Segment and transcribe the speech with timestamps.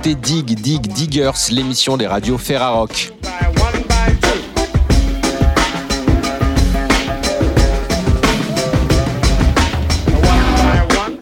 [0.00, 3.12] écoutez Dig Dig Diggers, l'émission des radios Ferrarock.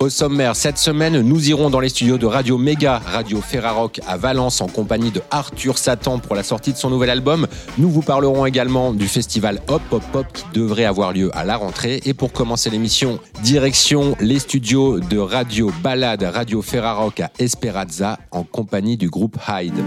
[0.01, 4.17] Au sommaire, cette semaine, nous irons dans les studios de Radio Méga, Radio Ferrarock à
[4.17, 7.49] Valence en compagnie de Arthur Satan pour la sortie de son nouvel album.
[7.79, 11.57] Nous vous parlerons également du festival Hop Hop Hop qui devrait avoir lieu à la
[11.57, 12.01] rentrée.
[12.05, 18.45] Et pour commencer l'émission, direction les studios de Radio Balade, Radio Ferrarock à Esperanza en
[18.45, 19.83] compagnie du groupe Hyde.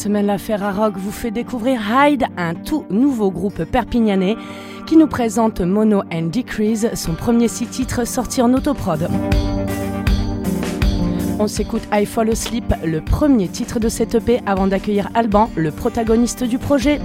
[0.00, 4.36] Semaine, la Ferrarock vous fait découvrir Hyde, un tout nouveau groupe perpignanais
[4.86, 9.10] qui nous présente Mono and Decrease, son premier six titres sorti en autoprod.
[11.38, 15.70] On s'écoute I Fall Asleep, le premier titre de cette EP avant d'accueillir Alban, le
[15.70, 16.98] protagoniste du projet.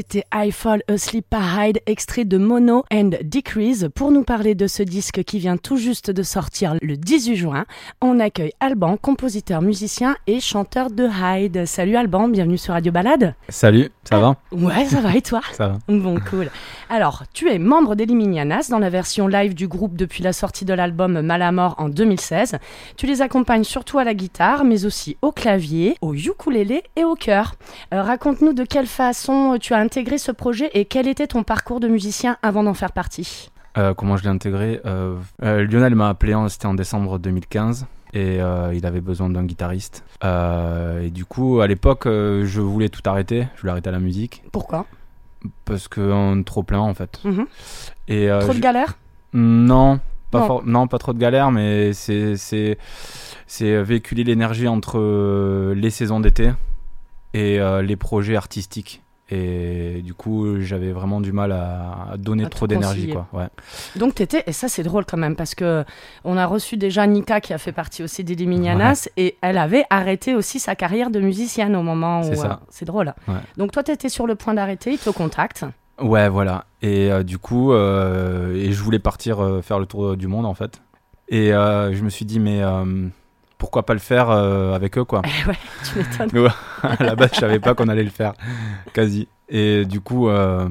[0.00, 3.90] C'était I Fall Asleep Hyde, extrait de Mono and Decrease.
[3.94, 7.66] Pour nous parler de ce disque qui vient tout juste de sortir le 18 juin,
[8.00, 11.66] on accueille Alban, compositeur, musicien et chanteur de Hyde.
[11.66, 13.34] Salut Alban, bienvenue sur Radio Balade.
[13.50, 14.36] Salut, ça va?
[14.52, 15.42] Ouais, ça va et toi?
[15.52, 15.78] Ça va.
[15.86, 16.50] Bon, cool.
[16.88, 20.72] Alors, tu es membre d'Eliminianas dans la version live du groupe depuis la sortie de
[20.72, 22.56] l'album Malamort en 2016.
[22.96, 27.16] Tu les accompagnes surtout à la guitare, mais aussi au clavier, au ukulélé et au
[27.16, 27.56] chœur.
[27.92, 31.80] Euh, Raconte-nous de quelle façon tu as intégré ce projet et quel était ton parcours
[31.80, 33.50] de musicien avant d'en faire partie.
[33.76, 37.86] Euh, Comment je l'ai intégré Euh, euh, Lionel m'a appelé, en- c'était en décembre 2015.
[38.12, 40.04] Et euh, il avait besoin d'un guitariste.
[40.22, 43.48] Euh, et du coup, à l'époque, euh, je voulais tout arrêter.
[43.56, 44.42] Je voulais arrêter la musique.
[44.52, 44.86] Pourquoi
[45.64, 47.18] Parce que euh, trop plein, en fait.
[47.24, 47.46] Mhm.
[48.06, 48.96] Et, Trop de je- galères
[49.32, 49.98] Non,
[50.30, 50.86] pas Non.
[50.86, 52.76] pas trop de galères, mais c'est
[53.60, 56.52] véhiculer l'énergie entre les saisons d'été
[57.34, 59.02] et les projets artistiques.
[59.32, 63.28] Et du coup, j'avais vraiment du mal à, à donner À trop d'énergie, quoi.
[63.32, 63.46] Ouais.
[63.94, 65.84] Donc t'étais, et ça c'est drôle quand même, parce que
[66.24, 69.84] on a reçu déjà Nika qui a fait partie aussi des Liminianas, et elle avait
[69.88, 72.24] arrêté aussi sa carrière de musicienne au moment où...
[72.24, 72.50] C'est ça.
[72.60, 73.14] euh, c'est drôle.
[73.28, 73.34] Ouais.
[73.56, 75.64] Donc toi t'étais sur le point d'arrêter, il te contacte.
[76.00, 76.64] Ouais, voilà.
[76.82, 80.54] Et euh, du coup, euh, et je voulais partir faire le tour du monde en
[80.54, 80.82] fait.
[81.28, 82.60] Et je me suis dit, mais
[83.60, 85.54] pourquoi pas le faire euh, avec eux quoi ouais,
[85.84, 86.48] tu m'étonnes.
[86.82, 88.32] À la base, je savais pas qu'on allait le faire,
[88.94, 89.28] quasi.
[89.50, 90.66] Et du coup, euh,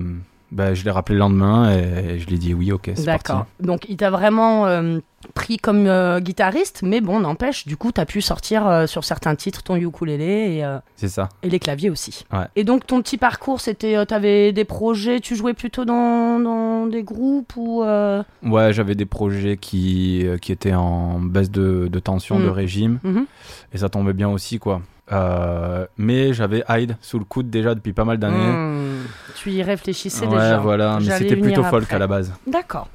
[0.51, 3.05] bah, je l'ai rappelé le lendemain et, je lui ai dit oui, ok, c'est parti.
[3.05, 3.45] D'accord.
[3.59, 4.99] Donc il t'a vraiment euh,
[5.33, 9.35] pris comme euh, guitariste, mais bon, n'empêche, du coup t'as pu sortir euh, sur certains
[9.35, 11.29] titres ton ukulélé et, C'est ça.
[11.43, 12.25] et les claviers aussi.
[12.33, 12.45] Ouais.
[12.55, 17.03] Et donc ton petit parcours, c'était, t'avais des projets, tu jouais plutôt dans, dans des
[17.03, 17.83] groupes ou...
[17.83, 22.43] Ouais, j'avais des projets qui, qui étaient en baisse de, de tension, Mm.
[22.43, 23.25] de régime, mhm.
[23.73, 24.81] et ça tombait bien aussi, quoi.
[25.11, 28.35] Euh, mais j'avais Hyde sous le coude déjà depuis pas mal d'années.
[28.37, 30.57] Hmm, Tu y réfléchissais ouais, déjà.
[30.59, 31.95] voilà, mais c'était plutôt folk après.
[31.95, 32.33] à la base.
[32.45, 32.87] D'accord.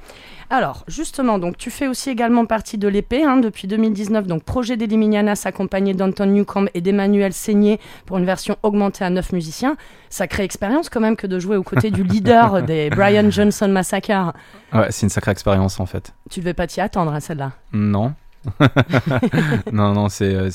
[0.51, 4.77] Alors, justement, donc tu fais aussi également partie de l'épée hein, depuis 2019, donc projet
[4.77, 9.75] d'Eliminianas accompagné d'Anton Newcomb et d'Emmanuel Seigné pour une version augmentée à 9 musiciens.
[10.11, 14.33] Sacrée expérience quand même que de jouer aux côtés du leader des Brian Johnson Massacre.
[14.71, 16.13] Ouais, c'est une sacrée expérience en fait.
[16.29, 17.53] Tu devais pas t'y attendre à celle-là.
[17.73, 18.13] Non.
[19.71, 20.49] non, non, c'est euh,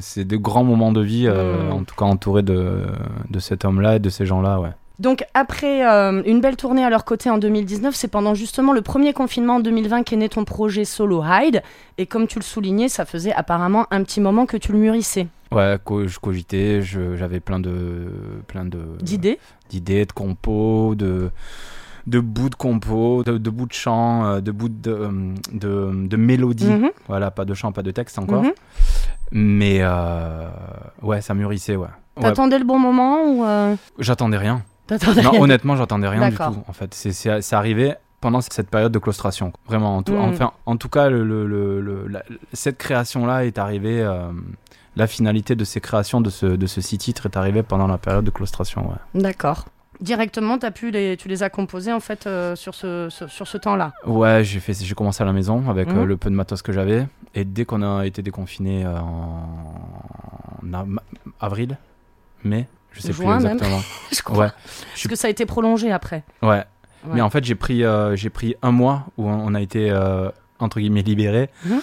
[0.00, 1.72] c'est de grands moments de vie, euh, Mm.
[1.72, 2.84] en tout cas entouré de,
[3.30, 4.70] de cet homme-là et de ces gens-là, ouais.
[4.98, 8.82] Donc après euh, une belle tournée à leur côté en 2019, c'est pendant justement le
[8.82, 11.62] premier confinement en 2020 qu'est né ton projet solo Hyde.
[11.96, 15.26] Et comme tu le soulignais, ça faisait apparemment un petit moment que tu le mûrissais.
[15.52, 18.08] Ouais, co- je cogitais, j'avais plein de
[18.46, 19.38] plein de D'idées
[19.70, 21.30] d'idées, de compos, de
[22.10, 26.06] de bouts de compos, de, de bouts de chants, euh, de bouts de euh, de,
[26.08, 26.66] de mélodies.
[26.70, 28.42] Mhm, Voilà, pas de chant, pas de texte encore.
[28.42, 28.52] mhm.
[29.32, 30.48] Mais euh,
[31.02, 31.86] ouais, ça mûrissait, ouais.
[32.16, 34.62] Ouais, T'attendais le bon moment ou euh, J'attendais rien.
[34.90, 36.42] Non, rien honnêtement, j'entendais rien du tout.
[36.66, 39.52] En fait, c'est arrivé pendant cette période de claustration.
[39.66, 40.18] Vraiment, en tout, Mm.
[40.30, 44.00] enfin, en tout cas, le, le- le- le- la- cette création-là est arrivée.
[44.02, 44.30] euh,
[44.96, 47.96] la finalité de ces créations, de ce, de ce six titres, est arrivée pendant la
[47.96, 48.88] période de claustration.
[48.88, 49.66] Ouais, D'accord.
[50.00, 53.46] Directement, as pu les, tu les as composés en fait euh, sur ce, ce- sur
[53.46, 53.92] ce temps-là.
[54.06, 55.98] ouais j'ai fait, j'ai commencé à la maison avec Mhm.
[55.98, 57.06] euh, le peu de matos que j'avais.
[57.34, 60.96] Et dès qu'on a été déconfiné euh, en,
[61.40, 61.76] avril,
[62.44, 63.52] mai, je sais Juin plus même.
[63.56, 63.80] exactement.
[64.12, 64.38] Je crois.
[64.46, 64.50] Ouais,
[64.94, 66.22] Parce que ça a été prolongé après.
[66.42, 66.64] ouais.
[67.06, 67.12] Ouais.
[67.14, 67.82] Mais en fait, j'ai pris,
[68.14, 69.90] j'ai pris un mois où on a été,
[70.58, 71.48] entre guillemets, libérés.
[71.64, 71.80] Mhm.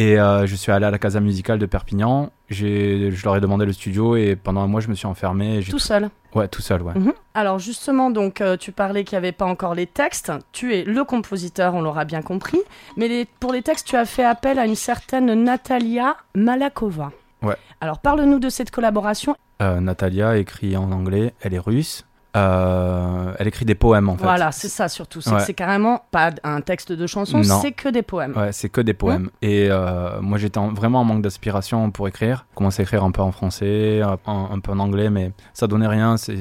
[0.00, 2.30] Et euh, je suis allé à la Casa Musicale de Perpignan.
[2.48, 5.60] Je leur ai demandé le studio et pendant un mois, je me suis enfermé.
[5.68, 6.08] Tout seul.
[6.34, 6.94] Ouais, tout seul, ouais.
[6.94, 7.12] Mhm.
[7.34, 10.32] Alors justement, donc euh, tu parlais qu'il n'y avait pas encore les textes.
[10.52, 12.60] Tu es le compositeur, on l'aura bien compris.
[12.96, 17.12] Mais les- pour les textes, tu as fait appel à une certaine Natalia Malakova.
[17.42, 17.56] Ouais.
[17.82, 19.36] Alors parle-nous de cette collaboration.
[19.60, 21.34] Euh, Natalia écrit en anglais.
[21.42, 22.06] Elle est russe.
[22.36, 24.22] Euh, elle écrit des poèmes, en fait.
[24.22, 25.20] Voilà, c'est ça surtout.
[25.20, 25.54] C'est Ouais.
[25.54, 28.36] carrément pas un texte de chanson, c'est que des poèmes.
[28.36, 29.30] Ouais, c'est que des poèmes.
[29.42, 32.46] Et euh, moi, j'étais en- vraiment en manque d'inspiration pour écrire.
[32.54, 35.88] Commencé à écrire un peu en français, un, un peu en anglais, mais ça donnait
[35.88, 36.16] rien.
[36.16, 36.32] Ça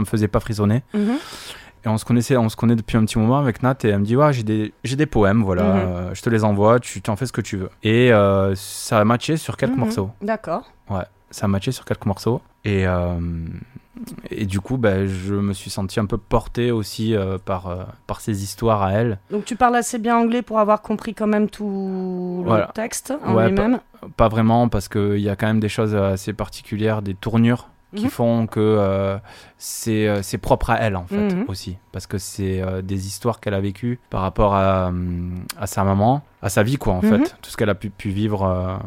[0.00, 0.82] me faisait pas frissonner.
[0.94, 1.16] Mhm.
[1.84, 4.00] Et on se connaissait, on se connaît depuis un petit moment avec Nat et elle
[4.00, 5.78] me dit ouais j'ai des j'ai des poèmes voilà, Mhm.
[5.80, 7.70] euh, je te les envoie, tu tu en fais ce que tu veux.
[7.84, 10.10] Et euh, ça a matché sur quelques morceaux.
[10.20, 10.64] D'accord.
[11.30, 13.14] Ça a matché sur quelques morceaux et euh,
[14.30, 17.84] et du coup ben je me suis senti un peu porté aussi euh, par euh,
[18.06, 19.18] par ces histoires à elle.
[19.30, 22.66] Donc tu parles assez bien anglais pour avoir compris quand même tout Voilà.
[22.66, 23.80] le texte en Ouais, lui-même.
[24.16, 28.04] Pas vraiment parce qu'il y a quand même des choses assez particulières, des tournures qui
[28.04, 28.10] Mhm.
[28.10, 29.16] font que euh,
[29.56, 31.44] c'est euh, c'est propre à elle en fait Mhm.
[31.48, 35.84] aussi parce que c'est des histoires qu'elle a vécues par rapport à, hum, à sa
[35.84, 37.08] maman à sa vie quoi en Mhm.
[37.08, 38.78] fait tout ce qu'elle a pu, pu vivre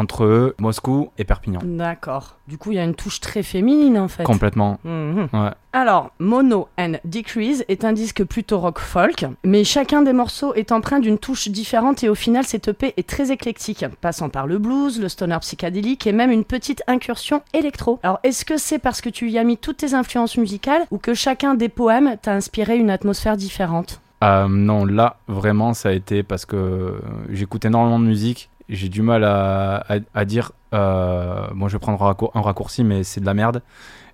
[0.00, 2.36] entre Moscou et Perpignan D'accord.
[2.48, 4.24] Du coup, il y a une touche très féminine en fait.
[4.24, 5.28] complètement Mhm.
[5.32, 10.54] ouais Alors, Mono and Decrease est un disque plutôt rock folk, mais chacun des morceaux
[10.54, 14.46] est empreint d'une touche différente et au final, cette EP est très éclectique, passant par
[14.46, 18.00] le blues, le stoner psychédélique et même une petite incursion électro.
[18.02, 20.98] Alors, est-ce que c'est parce que tu y as mis toutes tes influences musicales ou
[20.98, 24.00] que chacun des poèmes t'a inspiré une atmosphère différente?
[24.22, 29.02] Euh, non là vraiment ça a été parce que j'écoute énormément de musique j'ai du
[29.02, 33.02] mal à, à, à dire euh, bon je vais prendre un, raccour- un raccourci mais
[33.04, 33.62] c'est de la merde.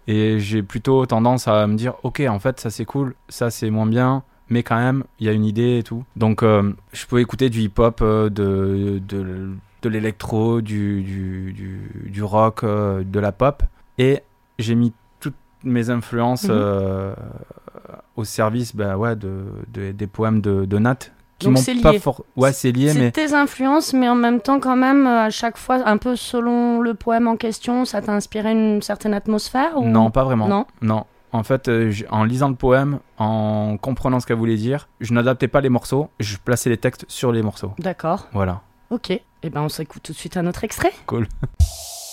[0.09, 3.71] Et j'ai plutôt tendance à me dire ok en fait ça c'est cool ça c'est
[3.71, 6.05] moins bien mais quand même il y a une idée et tout.
[6.17, 8.29] Donc euh, je peux écouter du hip hop de,
[9.09, 9.51] de,
[9.83, 13.63] de l'électro du, du, du, du rock euh, de la pop.
[13.99, 14.23] Et
[14.61, 15.35] j'ai mis toutes
[15.65, 16.51] mes influences Mhm.
[16.53, 17.15] euh,
[18.17, 20.99] au service bah ouais, de, de- des poèmes de Nat
[21.39, 21.99] qui Donc m'ont c'est pas lié.
[21.99, 25.25] for- Ouais, c'est lié, C'est mais tes influences, mais en même temps, quand même, euh,
[25.27, 29.13] à chaque fois, un peu selon le poème en question, ça t'a inspiré une certaine
[29.15, 29.85] atmosphère ou...
[29.87, 30.49] non, pas vraiment.
[30.49, 30.67] Non.
[30.83, 31.05] Non.
[31.33, 35.49] En fait, euh, en lisant le poème, en comprenant ce qu'elle voulait dire, je n'adaptais
[35.49, 37.73] pas les morceaux, je plaçais les textes sur les morceaux.
[37.79, 38.63] D'accord, Voilà.
[38.91, 39.11] ok.
[39.11, 40.93] Et ben, on s'écoute tout de suite un autre extrait.
[41.07, 41.27] Cool.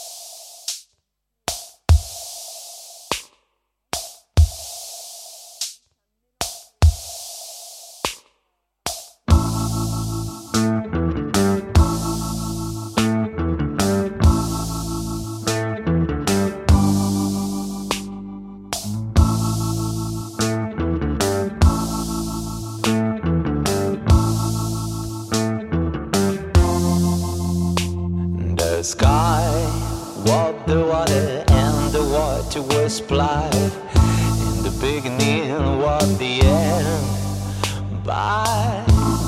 [32.55, 33.53] water was blind.
[33.55, 38.03] In the beginning, what the end.
[38.03, 38.86] But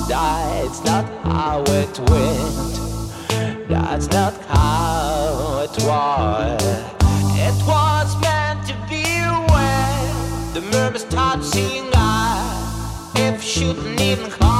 [0.08, 3.68] that's not how it went.
[3.68, 6.62] That's not how it was.
[7.38, 9.04] It was meant to be
[9.52, 11.90] when the mermaids start singing.
[11.94, 14.55] I, if shouldn't even call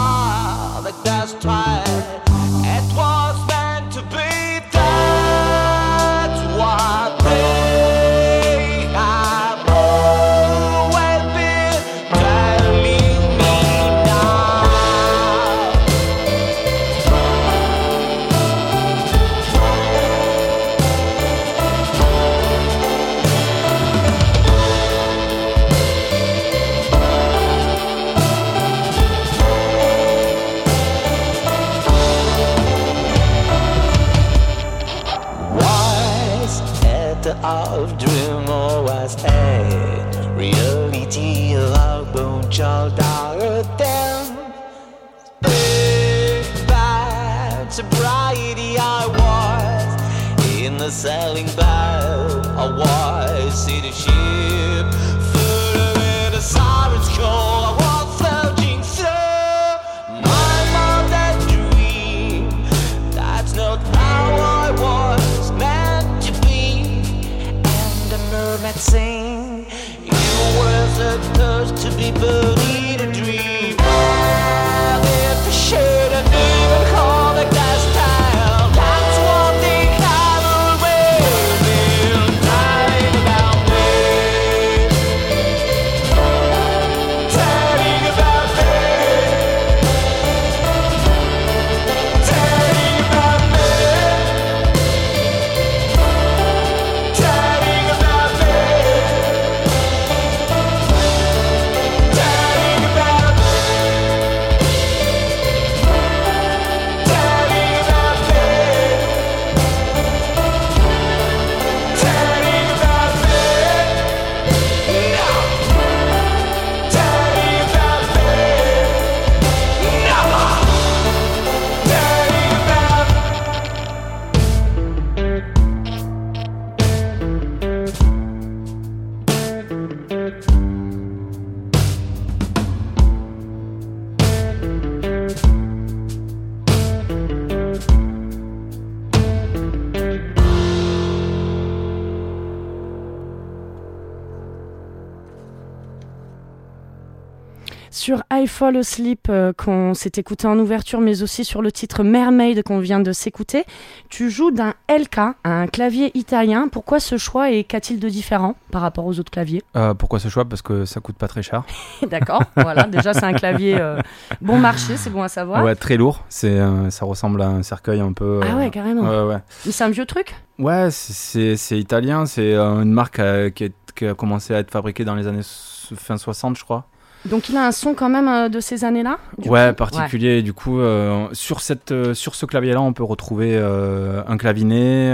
[148.56, 152.78] Fall Asleep, euh, qu'on s'est écouté en ouverture, mais aussi sur le titre Mermaid qu'on
[152.78, 153.64] vient de s'écouter,
[154.08, 156.68] tu joues d'un LK, un clavier italien.
[156.72, 159.62] Pourquoi ce choix et qu'a-t-il de différent par rapport aux autres claviers?
[159.76, 160.46] Euh, pourquoi ce choix?
[160.46, 161.64] Parce que ça coûte pas très cher.
[162.08, 164.00] D'accord, voilà, déjà c'est un clavier euh,
[164.40, 165.62] bon marché, c'est bon à savoir.
[165.62, 166.24] Ouais, très lourd.
[166.30, 168.40] C'est, euh, ça ressemble à un cercueil un peu.
[168.42, 169.02] Ah euh, ouais, carrément.
[169.26, 169.36] Ouais,
[169.68, 170.34] c'est un vieux truc?
[170.58, 172.24] Ouais, c'est- c'est italien.
[172.24, 175.26] C'est euh, une marque euh, qui, est- qui a commencé à être fabriquée dans les
[175.26, 176.86] années fin 60, je crois.
[177.28, 180.42] Donc il a un son quand même euh, de ces années-là Ouais, coup particulier.
[180.42, 185.12] Du coup, euh, sur, cette, euh, sur ce clavier-là, on peut retrouver euh, un clavinet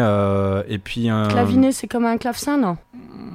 [0.68, 1.28] et puis un.
[1.28, 2.76] Clavinet, c'est comme un clavecin, non?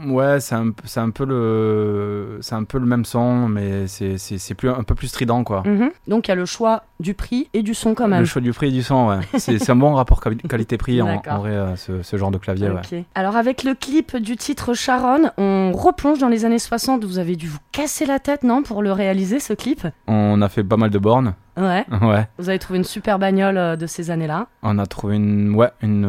[0.07, 4.69] Ouais, c'est un, un peu le, c'est un peu le même son, mais c'est, plus
[4.69, 5.63] un peu plus strident, quoi.
[5.65, 5.91] Mhm.
[6.07, 8.19] Donc il y a le choix du prix et du son quand même.
[8.21, 9.19] Le choix du prix et du son, ouais.
[9.37, 13.05] C'est, un bon rapport quali- qualité-prix en, vrai, euh, ce, ce genre de clavier, ouais.
[13.15, 17.03] Alors avec le clip du titre Sharon, on replonge dans les années 60.
[17.05, 19.87] Vous avez dû vous casser la tête, non, pour le réaliser ce clip?
[20.07, 21.85] On a fait pas mal de bornes, Ouais.
[22.03, 22.27] ouais.
[22.37, 24.45] Vous avez trouvé une super bagnole euh, de ces années-là.
[24.61, 26.03] On a trouvé une, ouais, une,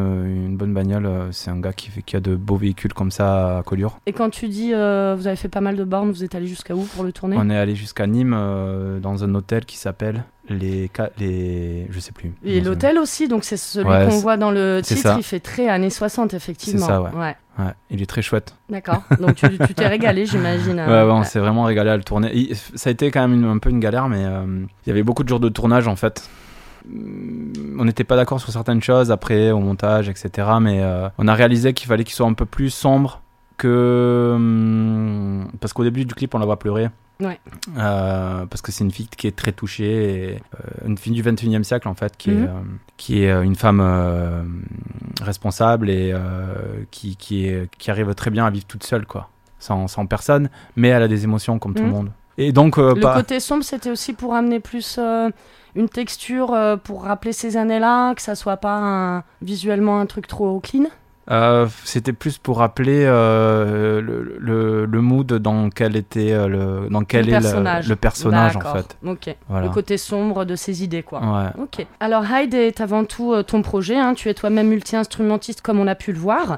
[0.45, 1.07] une bonne bagnole.
[1.07, 3.97] euh, C'est un gars qui, fait, qui a de beaux véhicules comme ça à Collioure.
[4.05, 6.45] Et quand tu dis euh, vous avez fait pas mal de bornes, vous êtes allé
[6.45, 7.35] jusqu'à où pour le tourner?
[7.39, 11.87] On est allé jusqu'à Nîmes euh, dans un hôtel qui s'appelle les, les.
[11.89, 12.33] Je sais plus.
[12.43, 15.15] Et l'hôtel aussi, donc c'est celui Ouais, qu'on c'est- voit dans le c'est titre, ça.
[15.17, 16.85] il fait très années 60, effectivement.
[16.85, 17.35] ça, ouais.
[17.57, 18.55] Ouais, il est très chouette.
[18.69, 19.03] D'accord.
[19.19, 20.75] Donc tu t'es régalé, j'imagine.
[20.79, 22.31] Ouais, euh, ouais, on s'est vraiment régalé à le tourner.
[22.33, 24.45] Il- ça a été quand même une- un peu une galère, mais euh,
[24.85, 26.29] il y avait beaucoup de jours de tournage en fait.
[27.77, 30.47] On n'était pas d'accord sur certaines choses après au montage, etc.
[30.61, 33.21] Mais euh, on a réalisé qu'il fallait qu'il soit un peu plus sombre
[33.59, 36.89] que hum, parce qu'au début du clip on la voit pleurer.
[37.21, 37.37] Ouais.
[37.77, 39.85] Euh, parce que c'est une fille qui est très touchée,
[40.33, 42.43] et, euh, une fille du 21e siècle en fait, qui Mhm.
[42.43, 42.51] est, euh,
[42.95, 43.81] qui est euh, une femme
[45.21, 46.13] responsable et
[46.91, 50.49] qui, qui, est, qui arrive très bien à vivre toute seule, quoi, sans, sans personne,
[50.77, 51.89] mais elle a des émotions comme tout Mhm.
[51.89, 52.11] le monde.
[52.37, 54.97] Et donc, Le pas- côté sombre, c'était aussi pour amener plus
[55.75, 60.59] une texture, pour rappeler ces années-là, que ça soit pas un- visuellement un truc trop
[60.61, 60.85] clean.
[61.31, 66.89] Euh, c'était plus pour rappeler euh, le, le, le mood dans lequel était euh, le,
[66.89, 67.87] dans quel Le est le- personnage.
[67.89, 68.97] le personnage en fait.
[69.47, 69.67] Voilà.
[69.67, 71.19] Le côté sombre de ses idées, quoi.
[71.21, 71.63] Ouais.
[71.63, 71.85] Ok.
[71.99, 73.95] Alors Hyde est avant tout euh, ton projet.
[73.97, 74.13] hein.
[74.15, 76.57] Tu es toi-même multi-instrumentiste comme on a pu le voir.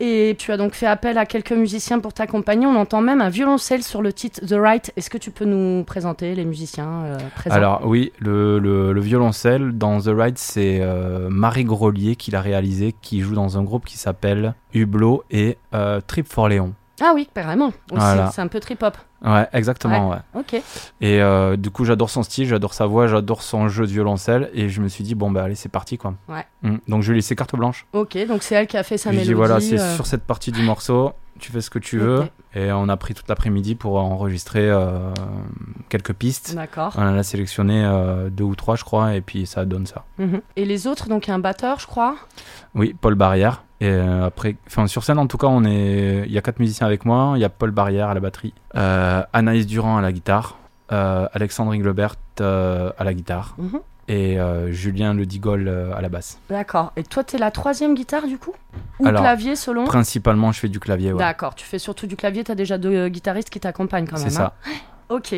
[0.00, 2.66] Et tu as donc fait appel à quelques musiciens pour t'accompagner.
[2.66, 4.92] On entend même un violoncelle sur le titre The Right.
[4.96, 7.54] Est-ce que tu peux nous présenter les musiciens présents?
[7.56, 10.80] Alors oui, le, le, le violoncelle dans The Ride, c'est
[11.28, 16.00] Marie Grolier qui l'a réalisé, qui joue dans un groupe qui s'appelle Hublot et euh,
[16.06, 16.74] Trip for Léon.
[17.00, 17.72] Ah oui, carrément.
[17.90, 18.30] Voilà.
[18.32, 18.96] C'est un peu trip-hop.
[19.24, 20.18] Ouais, exactement, ouais.
[20.34, 20.54] Ok.
[21.00, 24.50] Et euh, du coup, j'adore son style, j'adore sa voix, j'adore son jeu de violoncelle.
[24.54, 26.14] Et je me suis dit, bon, bah allez, c'est parti, quoi.
[26.28, 26.44] Ouais.
[26.62, 26.76] Mm.
[26.86, 27.86] Donc je lui ai laissé carte blanche.
[27.94, 29.30] Ok, donc c'est elle qui a fait sa je mélodie.
[29.30, 32.28] dit, voilà, c'est euh, sur cette partie du morceau, tu fais ce que tu veux.
[32.54, 35.10] Et on a pris toute l'après-midi pour enregistrer euh,
[35.88, 36.54] quelques pistes.
[36.54, 36.92] D'accord.
[36.96, 37.82] On en a sélectionné
[38.30, 40.04] deux ou trois, je crois, et puis ça donne ça.
[40.18, 40.42] Mhm.
[40.54, 42.14] Et les autres, donc il y a un batteur, je crois?
[42.76, 43.64] Oui, Paul Barrière.
[43.84, 46.58] Et euh, après, enfin sur scène en tout cas, on est, il y a quatre
[46.58, 47.34] musiciens avec moi.
[47.36, 50.56] Il y a Paul Barrière à la batterie, euh, Anaïs Durand à la guitare,
[50.90, 53.80] euh, Alexandre Inglebert à la guitare Mhm.
[54.08, 54.38] et
[54.70, 56.38] Julien Le Digol à la basse.
[56.48, 56.92] D'accord.
[56.96, 58.54] Et toi, t'es la troisième guitare du coup?
[59.00, 59.84] Ou Alors, clavier selon?
[59.84, 61.12] Principalement, je fais du clavier.
[61.12, 61.18] Ouais.
[61.18, 64.30] D'accord, tu fais surtout du clavier, t'as déjà deux guitaristes qui t'accompagnent quand même.
[64.30, 64.52] C'est hein.
[64.64, 64.72] ça.
[65.08, 65.34] Ok.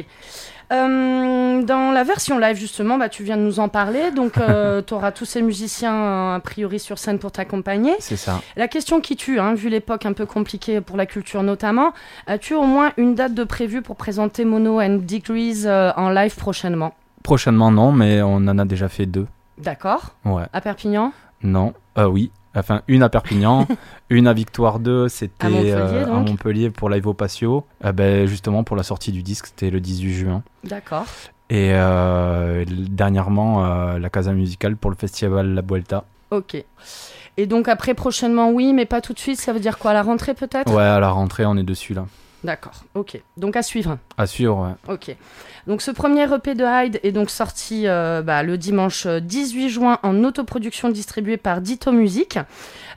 [0.73, 4.11] Euh, dans la version live, justement, bah, tu viens de nous en parler.
[4.11, 4.33] Donc,
[4.87, 7.95] tu auras tous ces musiciens, euh, a priori, sur scène pour t'accompagner.
[8.01, 8.41] C'est ça.
[8.57, 11.93] La question qui tue, hein, vu l'époque un peu compliquée pour la culture notamment,
[12.27, 16.37] as-tu au moins une date de prévue pour présenter Mono and Degrees euh, en live
[16.37, 16.95] prochainement?
[17.23, 19.27] Prochainement, non, mais on en a déjà fait deux.
[19.59, 20.15] D'accord.
[20.25, 20.45] Ouais.
[20.53, 21.13] À Perpignan?
[21.43, 21.75] Non.
[21.99, 22.31] Euh, oui.
[22.57, 23.67] Enfin, une à Perpignan,
[24.11, 26.21] une à Victoire 2, c'était À Montpellier, euh, à.
[26.21, 27.65] Montpellier pour Live au Patio.
[27.85, 30.43] Euh, ben, justement, pour la sortie du disque, c'était le 18 juin.
[30.65, 31.07] D'accord.
[31.49, 36.05] Et euh, dernièrement, euh, la Casa Musicale pour le festival La Vuelta.
[36.31, 36.57] Ok.
[37.37, 39.39] Et donc, après, prochainement, oui, mais pas tout de suite.
[39.39, 39.93] Ça veut dire quoi?
[39.93, 40.73] À la rentrée, peut-être?
[40.73, 42.07] Ouais, à la rentrée, on est dessus là.
[42.43, 42.85] D'accord.
[42.95, 43.21] Ok.
[43.37, 43.99] Donc, à suivre.
[44.17, 44.95] À suivre, ouais.
[44.95, 45.15] Ok.
[45.67, 49.99] Donc ce premier EP de Hyde est donc sorti euh, bah, le dimanche 18 juin
[50.05, 52.39] en autoproduction distribuée par Ditto Music.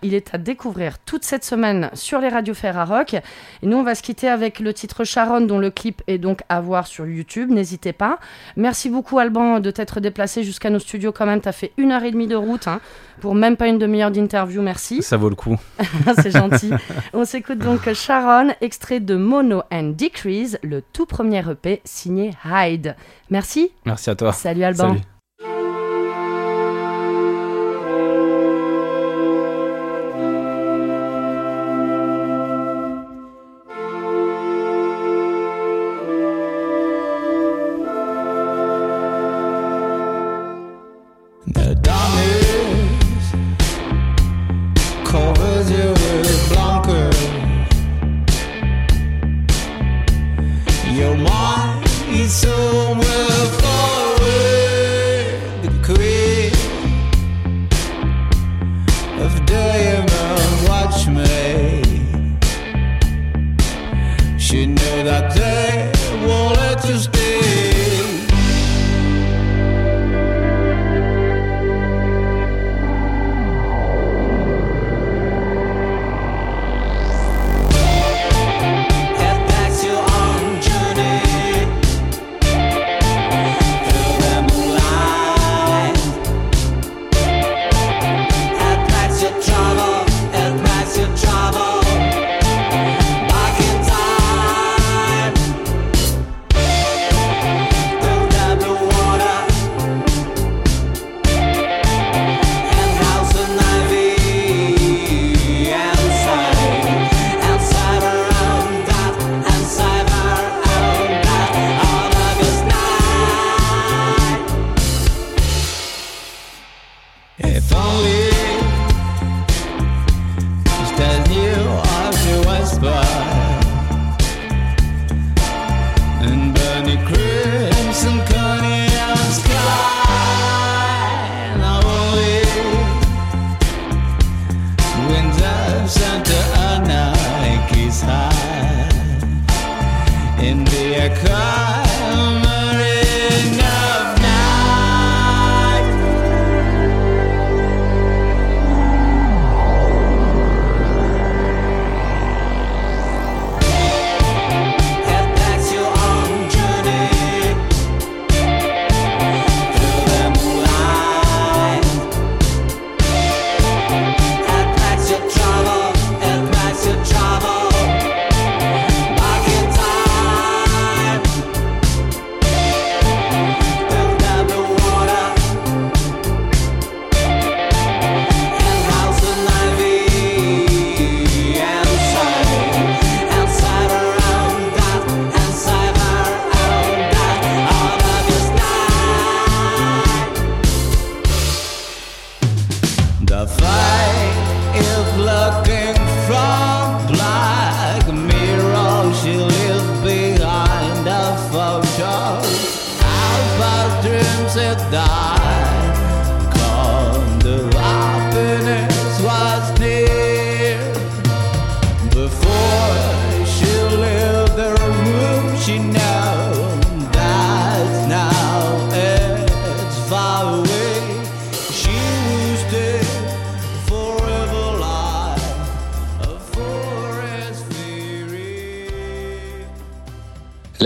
[0.01, 3.15] Il est à découvrir toute cette semaine sur les radios Ferrarock.
[3.15, 3.21] Et
[3.63, 6.61] nous, on va se quitter avec le titre Sharon, dont le clip est donc à
[6.61, 7.49] voir sur YouTube.
[7.49, 8.19] N'hésitez pas.
[8.55, 11.41] Merci beaucoup, Alban, de t'être déplacé jusqu'à nos studios quand même.
[11.41, 12.79] T'as fait une heure et demie de route hein,
[13.19, 14.61] pour même pas une demi-heure d'interview.
[14.61, 15.01] Merci.
[15.01, 15.57] Ça vaut le coup.
[16.21, 16.71] C'est gentil.
[17.13, 22.58] On s'écoute donc Sharon, extrait de Mono and Decrease, le tout premier EP signé Hyde.
[23.29, 23.71] Merci.
[23.85, 24.33] Merci à toi.
[24.33, 24.89] Salut Alban.
[24.93, 25.18] Salut.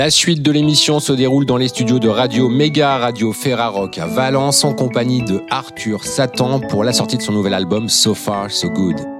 [0.03, 4.05] La suite de l'émission se déroule dans les studios de Radio Mega Radio Ferrarock à
[4.05, 8.51] Valence, en compagnie de Arthur Satan pour la sortie de son nouvel album So Far
[8.51, 9.12] So Good.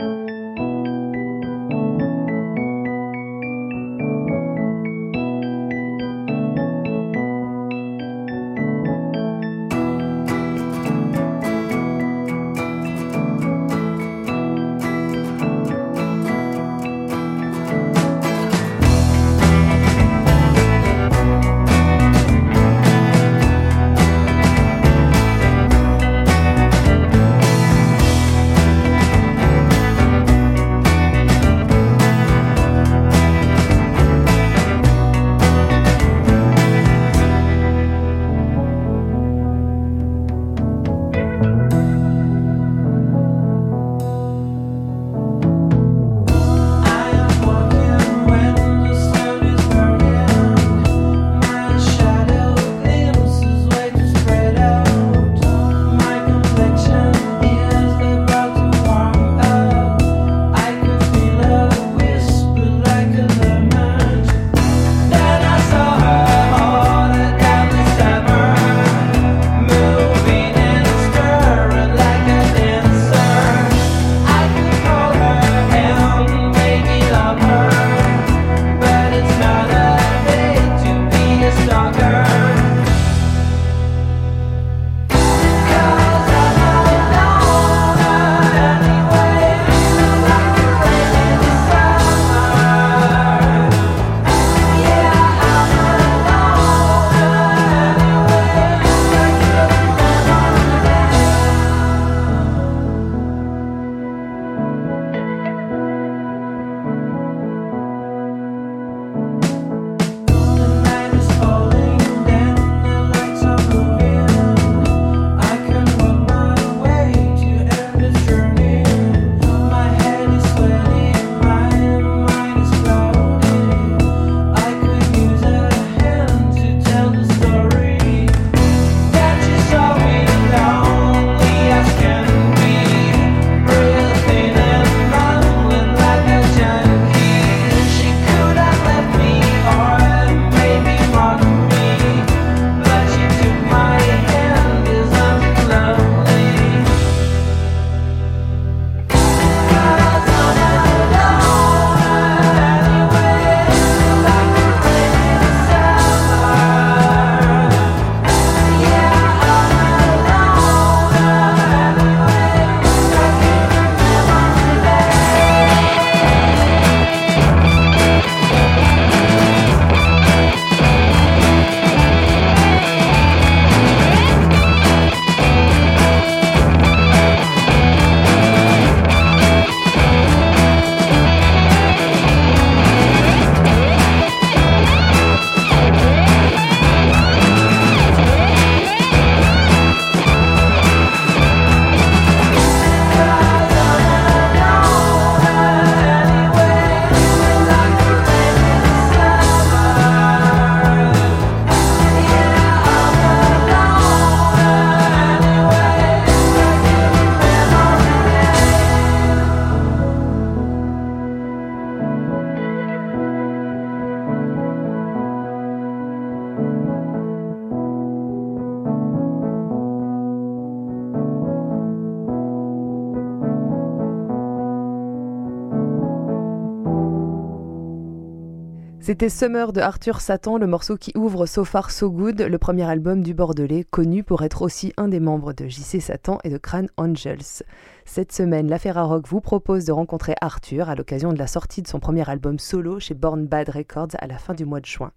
[229.14, 232.90] C'était Summer de Arthur Satan, le morceau qui ouvre So Far So Good, le premier
[232.90, 236.58] album du Bordelais, connu pour être aussi un des membres de JC Satan et de
[236.58, 237.62] Crane Angels.
[238.06, 241.88] Cette semaine, la Ferrarock vous propose de rencontrer Arthur à l'occasion de la sortie de
[241.88, 245.12] son premier album solo chez Born Bad Records à la fin du mois de juin.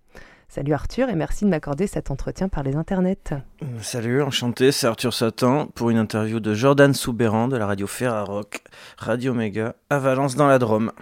[0.50, 3.32] Salut Arthur et merci de m'accorder cet entretien par les internets.
[3.80, 8.62] Salut, enchanté, c'est Arthur Satan pour une interview de Jordan Soubéran de la radio Ferrarock,
[8.98, 10.92] Radio Méga, à Valence dans la Drôme.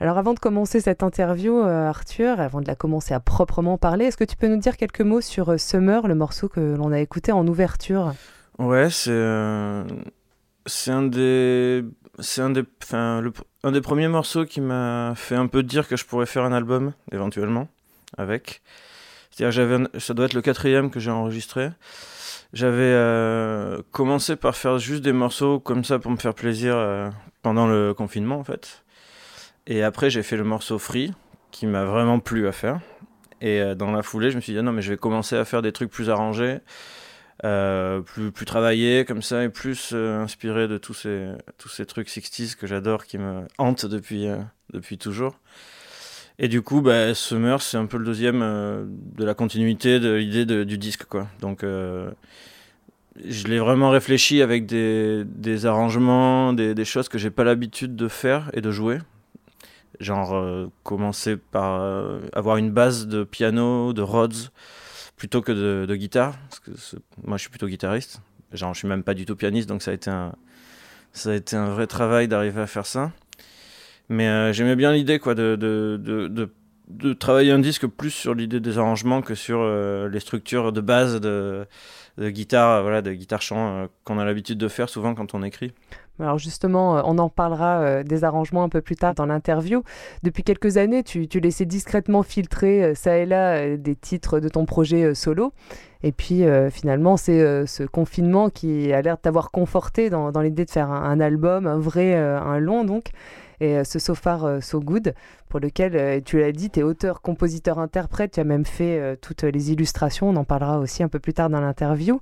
[0.00, 4.06] Alors avant de commencer cette interview, euh, Arthur, avant de la commencer à proprement parler,
[4.06, 6.90] est-ce que tu peux nous dire quelques mots sur euh, Summer, le morceau que l'on
[6.90, 8.12] a écouté en ouverture?
[8.58, 9.84] Ouais, c'est euh,
[10.66, 11.84] c'est un des
[12.18, 13.22] c'est un des enfin
[13.62, 16.52] un des premiers morceaux qui m'a fait un peu dire que je pourrais faire un
[16.52, 17.68] album éventuellement
[18.18, 18.62] avec.
[19.30, 21.70] C'est-à-dire ça doit être le quatrième que j'ai enregistré.
[22.52, 26.76] J'avais commencé par faire juste des morceaux comme ça pour me faire plaisir
[27.42, 28.83] pendant le confinement en fait.
[29.66, 31.12] Et après j'ai fait le morceau Free
[31.50, 32.80] qui m'a vraiment plu à faire.
[33.40, 35.36] Et euh, dans la foulée, je me suis dit ah non mais je vais commencer
[35.36, 36.60] à faire des trucs plus arrangés
[37.44, 41.84] euh, plus, plus travaillé comme ça et plus euh, inspiré de tous ces, tous ces
[41.84, 44.36] trucs 60s que j'adore qui me hantent depuis, euh,
[44.72, 45.38] depuis toujours.
[46.38, 50.64] Et du coup, bah, Summer, c'est un peu le deuxième de la continuité de l'idée
[50.64, 51.04] du disque.
[51.04, 51.28] Quoi.
[51.40, 52.16] Donc, je
[53.46, 58.08] l'ai vraiment réfléchi avec des, des arrangements, des, des choses que j'ai pas l'habitude de
[58.08, 58.98] faire et de jouer.
[60.00, 64.50] Genre, euh, commencer par euh, avoir une base de piano, de Rhodes,
[65.16, 66.34] plutôt que de, guitare.
[66.48, 66.70] Parce que
[67.24, 68.20] moi, je suis plutôt guitariste.
[68.52, 70.34] Genre, je suis même pas du tout pianiste, donc ça a été un,
[71.12, 73.12] ça a été un vrai travail d'arriver à faire ça.
[74.08, 76.50] Mais euh, j'aimais bien l'idée, quoi, de, de, de,
[76.88, 79.64] de, travailler un disque plus sur l'idée des arrangements que sur
[80.08, 81.66] les structures de base de,
[82.18, 85.72] guitare, voilà, de guitare-chant qu'on a l'habitude de faire souvent quand on écrit.
[86.20, 89.82] Alors justement, euh, on en parlera euh, des arrangements un peu plus tard dans l'interview.
[90.22, 94.64] Depuis quelques années, tu, laissais discrètement filtrer euh, ça et là des titres de ton
[94.64, 95.52] projet solo.
[96.02, 100.70] Et puis finalement, c'est ce confinement qui a l'air de t'avoir conforté dans, l'idée de
[100.70, 103.06] faire un, album, un vrai, un long donc.
[103.60, 105.14] Et ce So Far So Good,
[105.54, 108.98] pour lequel, euh, tu l'as dit, tu es auteur, compositeur, interprète, tu as même fait
[108.98, 112.18] euh, toutes les illustrations, on en parlera aussi un peu plus tard dans l'interview.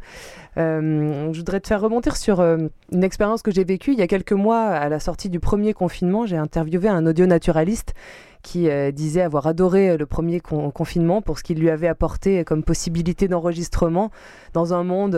[0.59, 2.69] Euh, je voudrais te faire remonter sur une
[3.03, 6.27] expérience que j'ai vécue il y a quelques mois à la sortie du premier confinement.
[6.27, 7.95] J'ai interviewé un audio naturaliste
[8.43, 12.65] qui disait avoir adoré le premier con- confinement pour ce qu'il lui avait apporté comme
[12.65, 14.11] possibilité d'enregistrement
[14.53, 15.13] dans un monde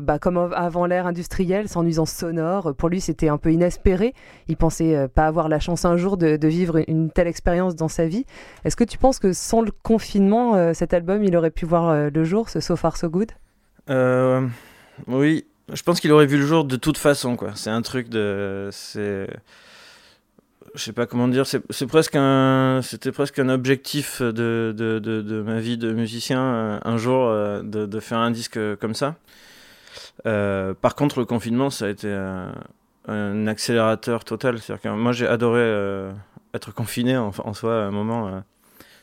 [0.00, 2.74] bah, comme av- avant l'ère industrielle, sans nuisance sonore.
[2.76, 4.14] Pour lui, c'était un peu inespéré.
[4.46, 8.06] Il pensait pas avoir la chance un jour de vivre une telle expérience dans sa
[8.06, 8.24] vie.
[8.64, 11.88] Est-ce que tu penses que sans le confinement, euh, cet album, il aurait pu voir
[11.88, 13.32] euh, le jour, ce So Far So Good?
[13.90, 14.46] Euh,
[15.06, 17.36] oui, je pense qu'il aurait vu le jour de toute façon.
[17.54, 18.68] C'est un truc de.
[18.72, 19.28] C'est.
[20.74, 22.80] Je sais pas comment dire, c'est presque un.
[22.82, 28.18] C'était presque un objectif de, de, de, ma vie de musicien, un jour, de, faire
[28.18, 29.16] un disque comme ça.
[30.24, 34.58] Par contre, le confinement, ça a été un, accélérateur total.
[34.58, 36.12] C'est-à-dire que moi, j'ai adoré
[36.54, 38.28] être confiné en, soi à un moment.
[38.28, 38.40] euh,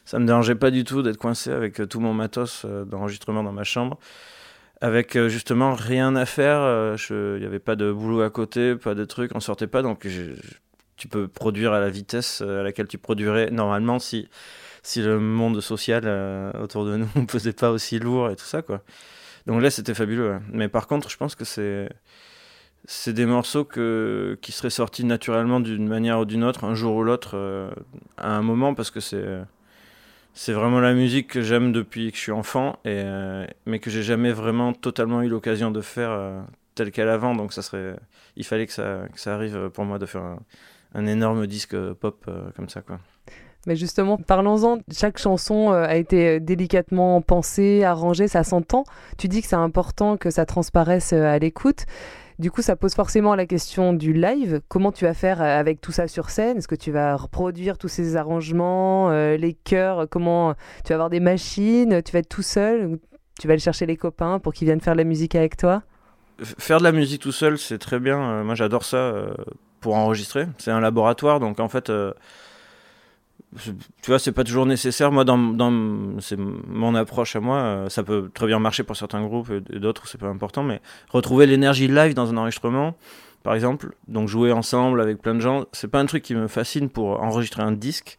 [0.06, 3.44] ça me dérangeait pas du tout d'être coincé avec euh, tout mon matos euh, d'enregistrement
[3.44, 3.98] dans ma chambre
[4.82, 6.96] avec euh, justement rien à faire.
[7.10, 9.82] Il n'y avait pas de boulot à côté, pas de trucs, on sortait pas.
[9.82, 10.08] Donc
[10.98, 14.28] tu peux produire à la vitesse à laquelle tu produirais normalement si,
[14.84, 16.04] si le monde social
[16.62, 18.62] autour de nous ne faisait pas aussi lourd et tout ça.
[18.62, 18.84] quoi.
[19.48, 20.32] Donc là, c'était fabuleux.
[20.32, 20.40] ouais.
[20.52, 21.90] Mais par contre, je pense que c'est.
[22.88, 26.96] C'est des morceaux que, qui seraient sortis naturellement d'une manière ou d'une autre, un jour
[26.96, 27.72] ou l'autre, euh,
[28.18, 29.40] à un moment, parce que c'est
[30.38, 33.90] c'est vraiment la musique que j'aime depuis que je suis enfant, et, euh, mais que
[33.90, 36.42] j'ai jamais vraiment totalement eu l'occasion de faire euh,
[36.76, 37.34] telle qu'elle avant.
[37.36, 37.96] Donc ça serait,
[38.36, 40.36] il fallait que ça, que ça arrive pour moi de faire
[40.94, 43.00] un, énorme disque pop comme ça, quoi.
[43.66, 48.84] Mais justement, parlons-en, chaque chanson a été délicatement pensée, arrangée, ça s'entend.
[49.18, 51.86] Tu dis que c'est important que ça transparaisse à l'écoute.
[52.38, 54.62] Du coup, ça pose forcément la question du live.
[54.68, 56.58] Comment tu vas faire euh, avec tout ça sur scène?
[56.58, 60.08] Est-ce que tu vas reproduire tous ces arrangements, euh, les chœurs?
[60.10, 62.02] Comment tu vas avoir des machines?
[62.04, 62.86] Tu vas être tout seul?
[62.88, 63.00] Ou
[63.40, 65.84] Tu vas aller chercher les copains pour qu'ils viennent faire de la musique avec toi?
[66.42, 68.20] Faire de la musique tout seul, c'est très bien.
[68.20, 69.34] Euh, moi, j'adore ça euh,
[69.80, 70.48] pour enregistrer.
[70.58, 72.12] C'est un laboratoire, donc en fait, euh,
[73.58, 75.12] tu vois, c'est pas toujours nécessaire.
[75.12, 77.58] Moi, dans, dans c'est mon approche à moi.
[77.58, 80.64] euh, ça peut très bien marcher pour certains groupes et, d'autres, c'est pas important.
[80.64, 82.96] Mais retrouver l'énergie live dans un enregistrement,
[83.44, 86.48] par exemple, donc jouer ensemble avec plein de gens, c'est pas un truc qui me
[86.48, 88.18] fascine pour enregistrer un disque.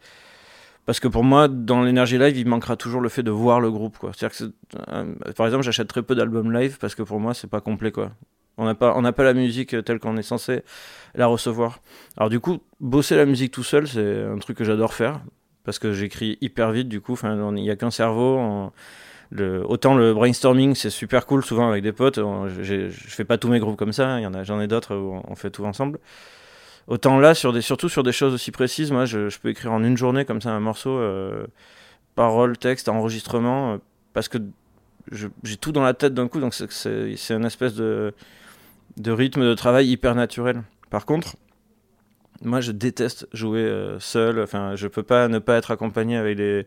[0.87, 3.73] Parce que pour moi, dans l'énergie live, il manquera toujours le fait de voir le
[3.73, 3.99] groupe.
[3.99, 4.13] Quoi.
[4.13, 4.45] Que
[4.89, 7.91] euh, par exemple, j'achète très peu d'albums live parce que pour moi, c'est pas complet.
[7.91, 8.13] Quoi.
[8.59, 10.63] On n'a pas, on n'a pas la musique euh, telle qu'on est censé
[11.15, 11.81] la recevoir.
[12.17, 15.21] Alors du coup, bosser la musique tout seul, c'est un truc que j'adore faire
[15.65, 17.19] parce que j'écris hyper vite du coup.
[17.23, 18.39] Il n'y a qu'un cerveau.
[18.39, 18.73] on-
[19.31, 22.19] le, autant le brainstorming, c'est super cool souvent avec des potes.
[22.19, 24.15] on- Je fais pas tous mes groupes comme ça.
[24.15, 25.99] A, j'en ai d'autres où on, fait tout ensemble.
[26.87, 29.83] Autant là, sur des, surtout sur des choses aussi précises, moi, je, peux écrire en
[29.83, 31.47] une journée comme ça un morceau, euh,
[32.15, 33.79] parole, texte, enregistrement, euh,
[34.13, 34.39] parce que
[35.11, 36.39] j'ai tout dans la tête d'un coup.
[36.39, 38.15] Donc c'est une espèce de,
[38.97, 40.63] de rythme de travail hyper naturel.
[40.91, 41.37] Par contre,
[42.43, 44.41] moi, je déteste jouer euh, seul.
[44.41, 46.67] Enfin, je peux pas ne pas être accompagné avec des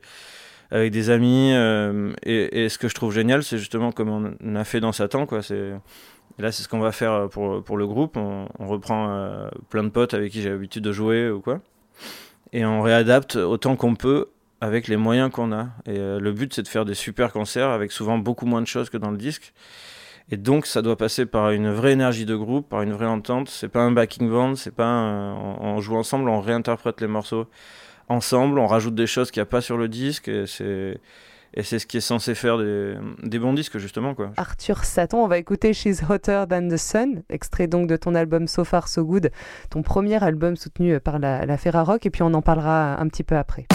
[0.72, 1.52] avec des amis.
[1.54, 5.26] euh, et, ce que je trouve génial, c'est justement comme on a fait dans Satan,
[5.26, 5.42] quoi.
[5.42, 5.72] C'est
[6.40, 8.18] là, c'est ce qu'on va faire pour, pour le groupe.
[8.18, 11.60] On, reprend euh, plein de potes avec qui j'ai l'habitude de jouer ou quoi.
[12.54, 14.28] Et on réadapte autant qu'on peut
[14.62, 15.70] avec les moyens qu'on a.
[15.86, 18.68] Et euh, le but, c'est de faire des super concerts avec souvent beaucoup moins de
[18.68, 19.54] choses que dans le disque.
[20.32, 23.50] Et donc, ça doit passer par une vraie énergie de groupe, par une vraie entente.
[23.50, 27.48] C'est pas un backing band, c'est pas on, joue ensemble, on réinterprète les morceaux
[28.10, 30.28] ensemble, on rajoute des choses qu'il n'y a pas sur le disque.
[30.28, 34.14] Et c'est ce qui est censé faire des, des bons disques, justement.
[34.14, 34.32] Quoi.
[34.38, 38.48] Arthur Satan, on va écouter She's Hotter Than the Sun, extrait donc de ton album
[38.48, 39.32] So Far So Good,
[39.72, 43.24] ton premier album soutenu par la, la Ferrarock, et puis on en parlera un petit
[43.24, 43.66] peu après.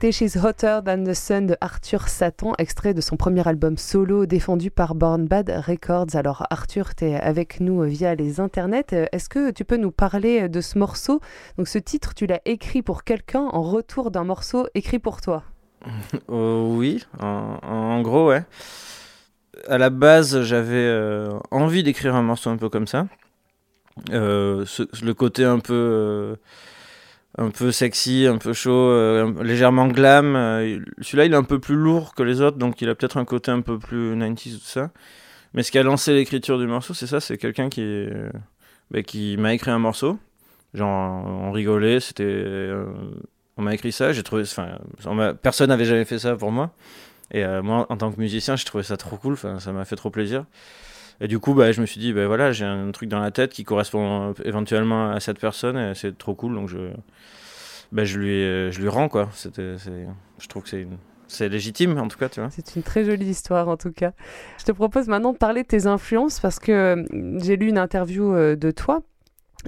[0.00, 4.24] C'était She's Hotter Than the Sun de Arthur Satan, extrait de son premier album solo
[4.24, 6.16] défendu par Born Bad Records.
[6.16, 8.86] Alors Arthur, tu es avec nous via les internets.
[9.12, 11.20] Est-ce que tu peux nous parler de ce morceau?
[11.58, 15.42] Donc ce titre, tu l'as écrit pour quelqu'un en retour d'un morceau écrit pour toi.
[16.30, 18.44] Euh, oui, en, gros, ouais.
[19.68, 23.06] À la base, j'avais euh, envie d'écrire un morceau un peu comme ça.
[24.12, 24.64] Euh,
[25.02, 26.36] le côté un peu,
[27.40, 30.36] un peu sexy, un peu chaud, euh, légèrement glam.
[30.36, 33.16] Euh, Celui-là, il est un peu plus lourd que les autres, donc il a peut-être
[33.16, 34.90] un côté un peu plus 90s, tout ça.
[35.54, 38.30] Mais ce qui a lancé l'écriture du morceau, c'est ça, c'est quelqu'un qui, euh,
[38.90, 40.18] bah, qui m'a écrit un morceau.
[40.74, 40.86] Genre,
[41.26, 42.70] on rigolait, c'était...
[43.56, 44.42] on m'a écrit ça, j'ai trouvé...
[44.42, 44.78] Enfin,
[45.42, 46.70] personne n'avait jamais fait ça pour moi.
[47.32, 50.10] Et moi, en tant que musicien, j'ai trouvé ça trop cool, ça m'a fait trop
[50.10, 50.44] plaisir.
[51.20, 53.30] Et du coup, bah, je me suis dit, bah, voilà, j'ai un truc dans la
[53.30, 56.78] tête qui correspond euh, éventuellement à cette personne, et c'est trop cool, donc je,
[57.92, 59.28] bah, je, lui, euh, je lui rends, quoi.
[59.44, 60.96] Je trouve que c'est, une-
[61.28, 62.48] c'est légitime, en tout cas, tu vois.
[62.50, 64.12] C'est une très jolie histoire en tout cas.
[64.58, 67.04] Je te propose maintenant de parler de tes influences parce que euh,
[67.42, 69.02] j'ai lu une interview de toi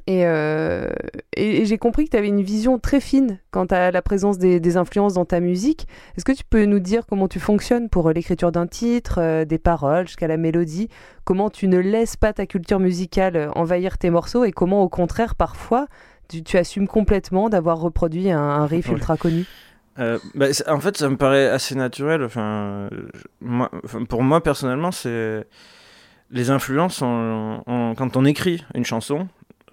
[0.07, 0.91] et, euh,
[1.37, 4.39] et- et j'ai compris que tu avais une vision très fine quant à la présence
[4.39, 5.87] des, des influences dans ta musique.
[6.17, 9.45] Est-ce que tu peux nous dire comment tu fonctionnes pour euh, l'écriture d'un titre, euh,
[9.45, 10.89] des paroles jusqu'à la mélodie?
[11.25, 15.35] Comment tu ne laisses pas ta culture musicale envahir tes morceaux et comment au contraire
[15.35, 15.87] parfois
[16.29, 18.95] tu, tu assumes complètement d'avoir reproduit un, un riff Ouais.
[18.95, 19.45] ultra connu?
[19.99, 22.25] Euh, bah, en fait, ça me paraît assez naturel.
[22.25, 22.89] Enfin,
[23.43, 23.71] moi,
[24.09, 25.45] pour moi, personnellement, c'est
[26.31, 27.03] les influences.
[27.03, 29.29] on- on- quand on écrit une chanson,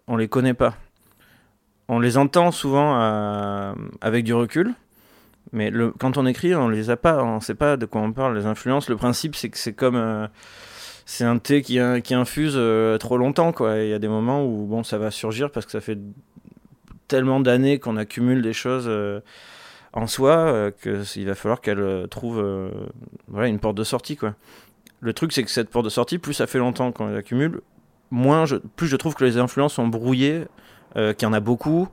[0.10, 0.74] on les connaît pas.
[1.88, 4.74] On les entend souvent euh, avec du recul,
[5.54, 7.24] mais quand on écrit, on les a pas.
[7.24, 8.38] On sait pas de quoi on parle.
[8.38, 8.90] Les influences.
[8.90, 10.28] Le principe, c'est que c'est comme euh,
[11.06, 13.78] c'est un thé qui, in- qui infuse euh, trop longtemps, quoi.
[13.78, 15.98] Il y a des moments où bon, ça va surgir parce que ça fait
[17.08, 18.86] tellement d'années qu'on accumule des choses.
[18.88, 19.22] euh,
[19.92, 22.70] en soi euh, que il va falloir qu'elle euh, trouve euh,
[23.28, 24.36] voilà une porte de sortie quoi.
[25.00, 27.62] Le truc c'est que cette porte de sortie plus ça fait longtemps qu'on l'accumule,
[28.12, 30.46] moins je, plus je trouve que les influences sont brouillées,
[30.96, 31.88] euh, qu'il y en a beaucoup,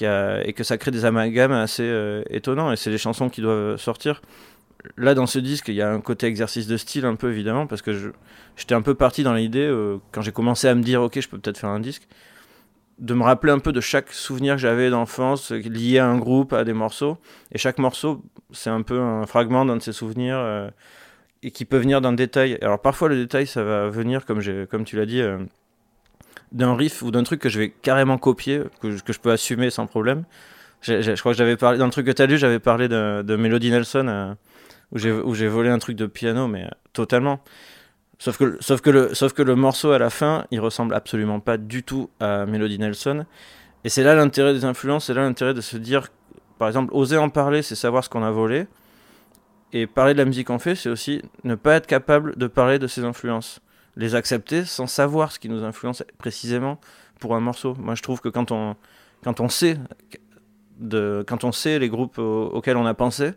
[0.00, 3.28] y a, et que ça crée des amalgames assez euh, étonnants et c'est les chansons
[3.28, 4.22] qui doivent sortir.
[4.96, 7.66] Là dans ce disque il y a un côté exercice de style un peu évidemment
[7.68, 8.12] parce que
[8.56, 11.28] j'étais un peu parti dans l'idée euh, quand j'ai commencé à me dire ok je
[11.28, 12.08] peux peut-être faire un disque
[12.98, 16.52] de me rappeler un peu de chaque souvenir que j'avais d'enfance lié à un groupe,
[16.52, 17.18] à des morceaux.
[17.50, 18.22] Et chaque morceau,
[18.52, 20.70] c'est un peu un fragment d'un de ces souvenirs
[21.42, 22.58] et qui peut venir d'un détail.
[22.62, 24.40] Alors parfois, le détail, ça va venir, comme,
[24.70, 25.38] comme tu l'as dit, euh,
[26.52, 29.86] d'un riff ou d'un truc que je vais carrément copier, que, je- peux assumer sans
[29.86, 30.24] problème.
[30.82, 33.36] Je crois que j'avais parlé, dans le truc que tu as lu, j'avais parlé de,
[33.36, 34.34] Melody Nelson, euh,
[34.92, 37.40] où, j'ai, où j'ai volé un truc de piano, mais euh, totalement.
[38.18, 41.40] Sauf que, sauf, que le, sauf que le morceau à la fin, il ressemble absolument
[41.40, 43.26] pas du tout à Melody Nelson.
[43.84, 46.08] Et c'est là l'intérêt des influences, c'est là l'intérêt de se dire,
[46.58, 48.66] par exemple, oser en parler, c'est savoir ce qu'on a volé.
[49.72, 52.78] Et parler de la musique qu'on fait, c'est aussi ne pas être capable de parler
[52.78, 53.60] de ses influences.
[53.96, 56.78] Les accepter sans savoir ce qui nous influence précisément
[57.20, 57.74] pour un morceau.
[57.78, 58.76] Moi, je trouve que quand on,
[59.24, 59.78] quand on sait
[60.78, 63.32] de, quand on sait les groupes au- auxquels on a pensé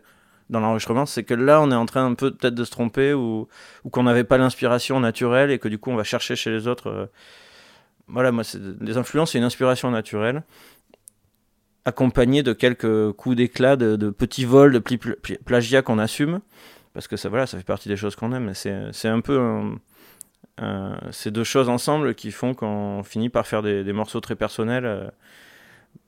[0.50, 3.12] dans l'enregistrement, c'est que là, on est en train un peu peut-être de se tromper
[3.14, 3.48] ou,
[3.84, 6.66] ou qu'on n'avait pas l'inspiration naturelle et que du coup, on va chercher chez les
[6.68, 6.88] autres.
[6.88, 7.06] euh,
[8.08, 10.42] Voilà, moi, c'est- les influences, c'est une inspiration naturelle
[11.86, 16.40] accompagnée de quelques coups d'éclat, de, petits vols, de pli- pli- plagiat qu'on assume,
[16.92, 18.52] parce que ça, voilà, ça fait partie des choses qu'on aime.
[18.54, 19.38] C'est un peu
[20.58, 24.84] un- ces deux choses ensemble qui font qu'on finit par faire des, morceaux très personnels,
[24.84, 25.06] euh,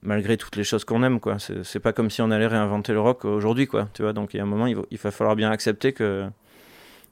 [0.03, 1.21] malgré toutes les choses qu'on aime.
[1.21, 1.37] quoi.
[1.39, 3.89] C'est pas comme si on allait réinventer le rock aujourd'hui, quoi.
[3.95, 6.27] Tu vois, donc il y a un moment, va, il va falloir bien accepter que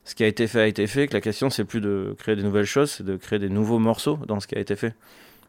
[0.05, 2.35] ce qui a été fait a été fait, que la question c'est plus de créer
[2.37, 4.95] des nouvelles choses, c'est de créer des nouveaux morceaux dans ce qui a été fait.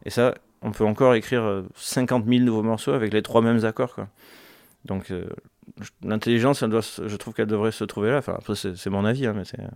[0.05, 3.63] Et ça, on peut encore écrire euh, 50 000 nouveaux morceaux avec les trois mêmes
[3.65, 3.95] accords.
[3.95, 4.07] Quoi.
[4.85, 5.27] Donc euh,
[6.03, 8.17] l'intelligence, je trouve qu'elle devrait se trouver là.
[8.17, 9.67] Enfin, c'est mon avis, hein, mais c'est euh,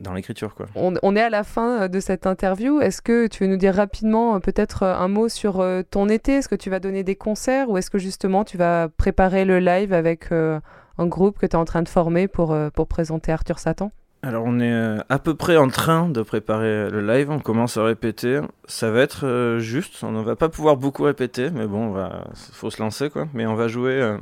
[0.00, 0.54] dans l'écriture.
[0.74, 2.80] On, est à la fin euh, de cette interview.
[2.80, 6.08] Est-ce que tu veux nous dire rapidement euh, peut-être euh, un mot sur euh, ton
[6.08, 6.36] été?
[6.36, 9.58] Est-ce que tu vas donner des concerts ou est-ce que justement tu vas préparer le
[9.58, 10.60] live avec euh,
[10.98, 13.92] un groupe que tu es en train de former pour, euh, pour présenter Arthur Satan?
[14.26, 17.76] Alors on est euh, à peu près en train de préparer le live, on commence
[17.76, 18.40] à répéter.
[18.64, 21.92] Ça va être euh, juste, on ne va pas pouvoir beaucoup répéter, mais bon, on
[21.92, 23.28] va, faut se lancer quoi.
[23.34, 24.18] Mais on va jouer euh,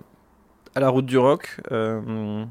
[0.75, 1.59] à la route du rock.
[1.73, 2.45] euh,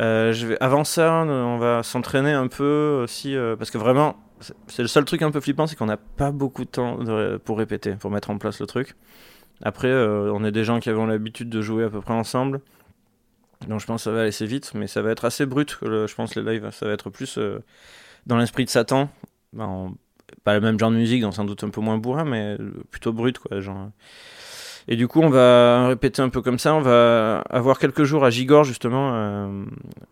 [0.00, 4.16] euh, avant ça, on va s'entraîner un peu aussi, euh, parce que vraiment,
[4.66, 6.98] c'est le seul truc un peu flippant, c'est qu'on n'a pas beaucoup de temps
[7.42, 8.96] pour répéter, pour mettre en place le truc.
[9.62, 12.60] Après, euh, on est des gens qui avons l'habitude de jouer à peu près ensemble.
[13.68, 15.76] Donc je pense que ça va aller assez vite, mais ça va être assez brut,
[15.82, 16.68] je pense, les lives.
[16.72, 17.58] Ça va être plus euh,
[18.26, 19.08] dans l'esprit de Satan.
[19.52, 19.94] Ben, on-
[20.44, 22.56] pas le même genre de musique, donc sans doute un peu moins bourrin, mais
[22.90, 23.60] plutôt brut, quoi.
[23.60, 23.90] Genre.
[24.88, 26.74] Et du coup, on va répéter un peu comme ça.
[26.74, 29.64] On va avoir quelques jours à Gigor, justement, euh,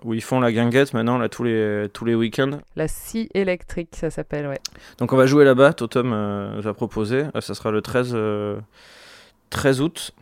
[0.05, 2.59] où ils font la guinguette maintenant, là, tous les, tous les week-ends.
[2.77, 4.61] La scie électrique, ça s'appelle, ouais.
[4.99, 8.13] Donc on va jouer là-bas, Totem euh, nous a proposé, Euh, ça sera le 13,
[8.15, 8.61] euh,
[9.49, 10.13] 13 août.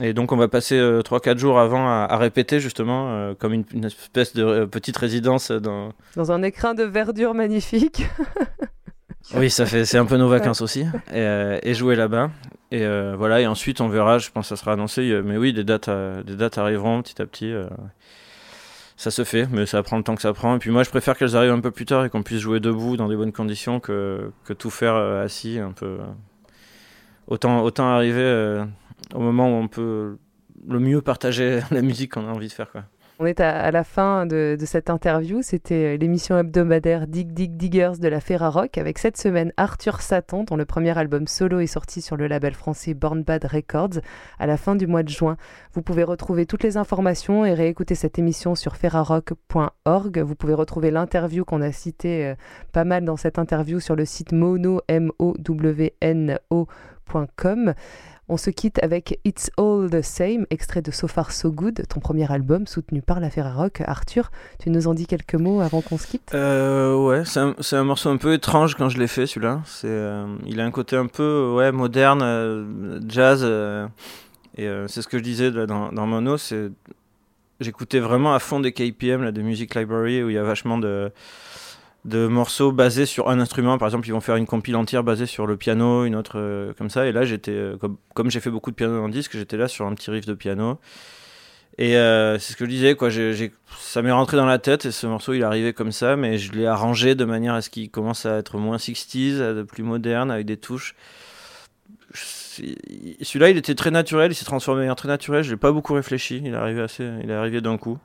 [0.00, 3.64] Et donc on va passer 3-4 jours avant à, à répéter justement, euh, comme une,
[3.74, 5.92] une espèce de euh, petite résidence dans...
[6.14, 8.06] Dans un écrin de verdure magnifique.
[9.34, 10.82] Oui, ça fait, c'est un peu nos vacances aussi.
[10.82, 10.86] Et,
[11.16, 12.30] euh, et jouer là-bas.
[12.70, 15.02] Et euh, voilà, et ensuite on verra, je pense que ça sera annoncé.
[15.10, 17.52] euh, Mais oui, des dates, euh, des dates arriveront petit à petit.
[17.52, 17.66] euh,
[18.96, 20.56] ça se fait, mais ça prend le temps que ça prend.
[20.56, 22.58] Et puis moi, je préfère qu'elles arrivent un peu plus tard et qu'on puisse jouer
[22.58, 25.86] debout dans des bonnes conditions que, que tout faire euh, assis un peu.
[25.86, 25.98] euh.
[27.26, 28.64] Autant, autant arriver euh,
[29.14, 30.18] au moment où on peut
[30.66, 32.70] le mieux partager la musique qu'on a envie de faire.
[32.70, 32.84] Quoi.
[33.20, 35.42] On est à, la fin de, cette interview.
[35.42, 40.44] C'était euh, l'émission hebdomadaire Dig Dig Diggers de la Ferrarock avec cette semaine Arthur Satan,
[40.44, 44.00] dont le premier album solo est sorti sur le label français Born Bad Records
[44.38, 45.36] à la fin du mois de juin.
[45.72, 50.18] Vous pouvez retrouver toutes les informations et réécouter cette émission sur ferrarock.org.
[50.20, 52.34] Vous pouvez retrouver l'interview qu'on a citée euh,
[52.72, 57.74] pas mal dans cette interview sur le site mono, m o w n o.com.
[58.30, 61.98] On se quitte avec It's All the Same, extrait de So Far So Good, ton
[61.98, 63.80] premier album soutenu par la Ferrarock.
[63.86, 66.32] Arthur, tu nous en dis quelques mots avant qu'on se quitte?
[66.34, 69.62] Euh, ouais, c'est un, morceau un peu étrange quand je l'ai fait celui-là.
[69.84, 73.42] Euh, il a un côté un peu ouais, moderne, euh, jazz.
[74.58, 76.36] et c'est ce que je disais dans, dans Mono.
[77.60, 80.76] J'écoutais vraiment à fond des KPM, là, de Music Library, où il y a vachement
[80.76, 81.10] de,
[82.04, 83.78] de morceaux basés sur un instrument.
[83.78, 86.72] Par exemple, ils vont faire une compile entière basée sur le piano, une autre euh,
[86.76, 87.06] comme ça.
[87.06, 87.76] Et là, j'étais, euh,
[88.14, 90.34] comme, j'ai fait beaucoup de piano le disque, j'étais là sur un petit riff de
[90.34, 90.78] piano.
[91.76, 93.08] Et euh, c'est ce que je disais, quoi.
[93.78, 96.52] Ça m'est rentré dans la tête et ce morceau il arrivé comme ça, mais je
[96.52, 99.84] l'ai arrangé de manière à ce qu'il commence à être moins 60s, à de plus
[99.84, 100.96] moderne, avec des touches.
[102.14, 105.44] Celui-là, il était très naturel, il s'est transformé en très naturel.
[105.44, 107.98] Je l'ai pas beaucoup réfléchi, il est arrivé assez, il est arrivé d'un coup.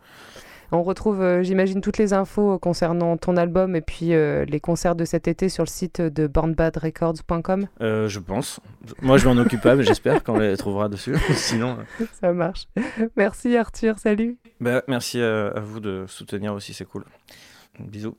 [0.76, 4.95] On retrouve, euh, j'imagine, toutes les infos concernant ton album et puis euh, les concerts
[4.95, 7.67] de cet été sur le site de bornbadrecords.com.
[7.82, 8.59] Euh, je pense.
[9.03, 11.15] Moi, je m'en occupe pas, mais j'espère qu'on les trouvera dessus.
[11.36, 11.78] Sinon,
[12.19, 12.67] Ça marche.
[13.15, 14.38] Merci Arthur, salut.
[14.59, 17.05] bah, merci à, à vous de soutenir aussi, c'est cool.
[17.80, 18.15] Bisous.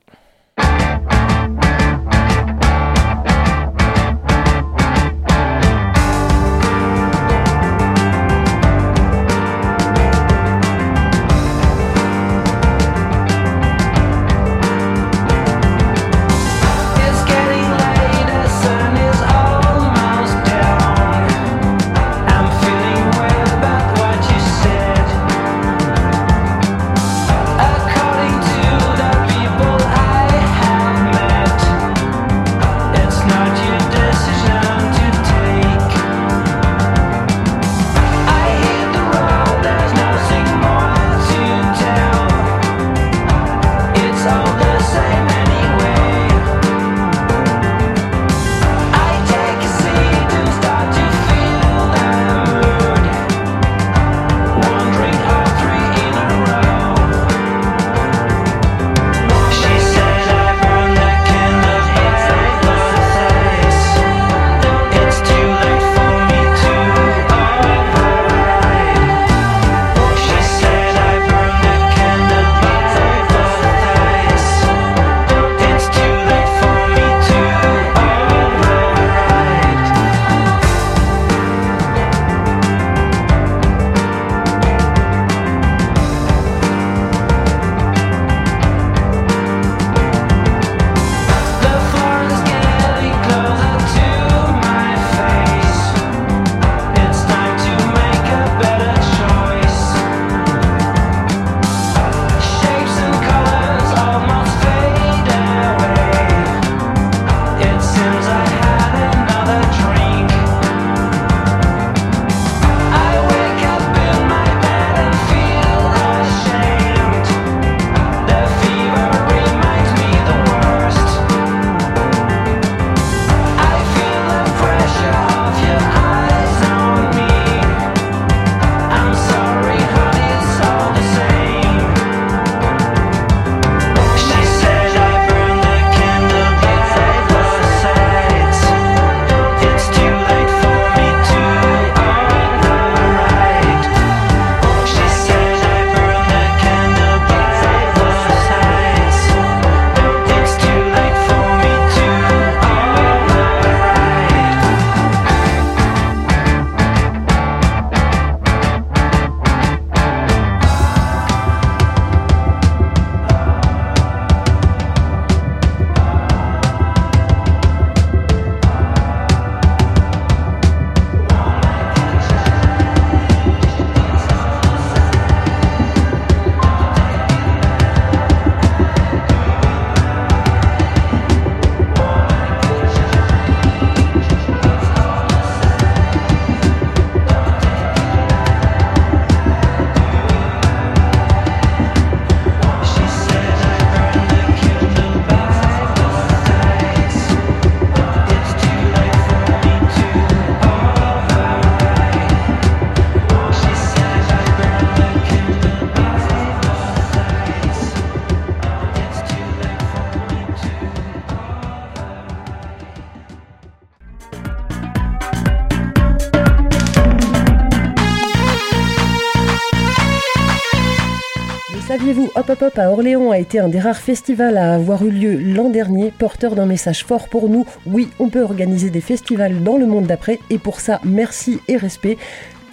[222.61, 226.12] Hop à Orléans a été un des rares festivals à avoir eu lieu l'an dernier,
[226.16, 227.66] porteur d'un message fort pour nous.
[227.84, 231.76] Oui, on peut organiser des festivals dans le monde d'après et pour ça, merci et
[231.76, 232.16] respect.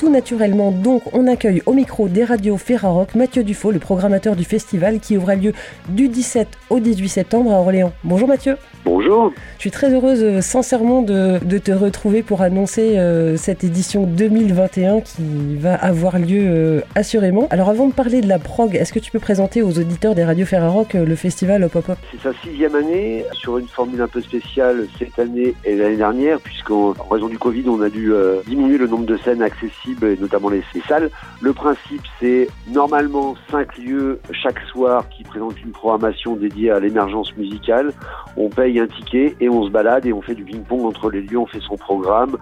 [0.02, 4.46] Tout naturellement, donc, on accueille au micro des radios Ferrarock Mathieu Dufaux, le programmateur du
[4.46, 5.54] festival qui aura lieu
[5.90, 7.94] du 17 au 18 septembre à Orléans.
[8.04, 8.58] Bonjour Mathieu.
[8.84, 9.32] Bonjour.
[9.58, 14.08] Je suis très heureuse, euh, sincèrement, de, de te retrouver pour annoncer euh, cette édition
[14.08, 17.48] 2021 qui va avoir lieu euh, assurément.
[17.52, 20.24] Alors, avant de parler de la prog, est-ce que tu peux présenter aux auditeurs des
[20.24, 21.98] radios Ferrarock le festival Hop Hop Hop?
[22.12, 26.40] C'est sa sixième année sur une formule un peu spéciale cette année et l'année dernière,
[26.40, 28.12] puisqu'en en raison du Covid, on a dû
[28.48, 31.10] diminuer le nombre de scènes accessibles, et notamment les, les salles.
[31.42, 37.36] Le principe, c'est normalement cinq lieux chaque soir qui présentent une programmation dédiée à l'émergence
[37.38, 37.94] musicale.
[38.38, 41.22] On paye un ticket et on se balade et on fait du ping-pong entre les
[41.22, 42.38] lieux, on fait son programme.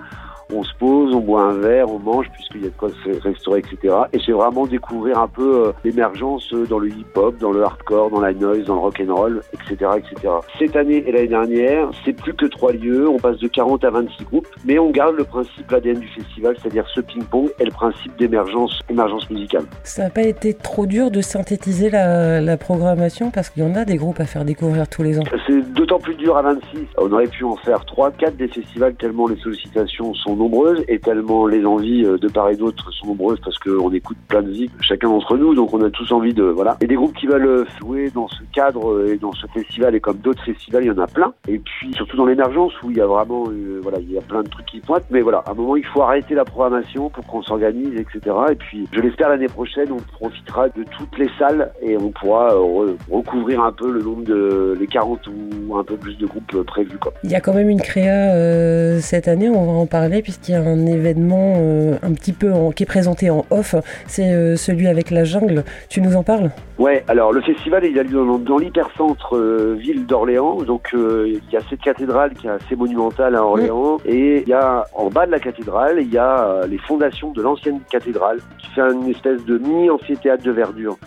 [0.53, 3.21] On se pose, on boit un verre, on mange puisqu'il y a de quoi se
[3.21, 3.95] restaurer, etc.
[4.13, 8.09] Et c'est vraiment découvrir un peu euh, l'émergence euh, dans le hip-hop, dans le hardcore,
[8.09, 10.33] dans la noise, dans le rock and roll, etc., etc.
[10.57, 13.07] Cette année et l'année dernière, c'est plus que trois lieux.
[13.07, 16.55] On passe de 40 à 26 groupes, mais on garde le principe ADN du festival,
[16.61, 19.65] c'est-à-dire ce ping-pong et le principe d'émergence, émergence musicale.
[19.83, 23.31] Ça n'a pas été trop dur de synthétiser la, la programmation?
[23.31, 25.23] Parce qu'il y en a des groupes à faire découvrir tous les ans.
[25.47, 26.61] C'est d'autant plus dur à 26.
[26.97, 30.97] On aurait pu en faire 3, 4 des festivals tellement les sollicitations sont nombreuses et
[30.99, 34.47] tellement les envies euh, de part et d'autre sont nombreuses parce qu'on écoute plein de
[34.47, 36.43] musique, chacun d'entre nous, donc on a tous envie de...
[36.43, 36.77] Voilà.
[36.81, 39.93] Et des groupes qui veulent euh, jouer dans ce cadre euh, et dans ce festival
[39.95, 41.33] et comme d'autres festivals, il y en a plein.
[41.47, 43.43] Et puis surtout dans l'émergence où il y a vraiment...
[43.83, 45.85] voilà, il y a plein de trucs qui pointent, mais voilà, à un moment il
[45.85, 48.35] faut arrêter la programmation pour qu'on s'organise, etc.
[48.51, 52.53] Et puis je l'espère l'année prochaine, on profitera de toutes les salles et on pourra
[52.53, 54.75] re- recouvrir un peu le nombre de...
[54.79, 56.97] les 40 ou un peu plus de groupes prévus.
[56.97, 57.13] Quoi.
[57.23, 60.55] Il y a quand même une créa cette année, on va en parler, puisqu'il y
[60.55, 63.73] a un événement euh, un petit peu en- qui est présenté en off,
[64.05, 65.63] c'est euh, celui avec la jungle.
[65.89, 66.51] Tu nous en parles?
[66.77, 70.61] Ouais, alors le festival il a lieu dans, dans l'hypercentre euh, ville d'Orléans.
[70.61, 73.97] Donc il y a cette cathédrale qui est assez monumentale à Orléans.
[74.05, 77.41] Et il y a en bas de la cathédrale, il y a les fondations de
[77.41, 80.97] l'ancienne cathédrale qui fait une espèce de mini amphithéâtre de verdure.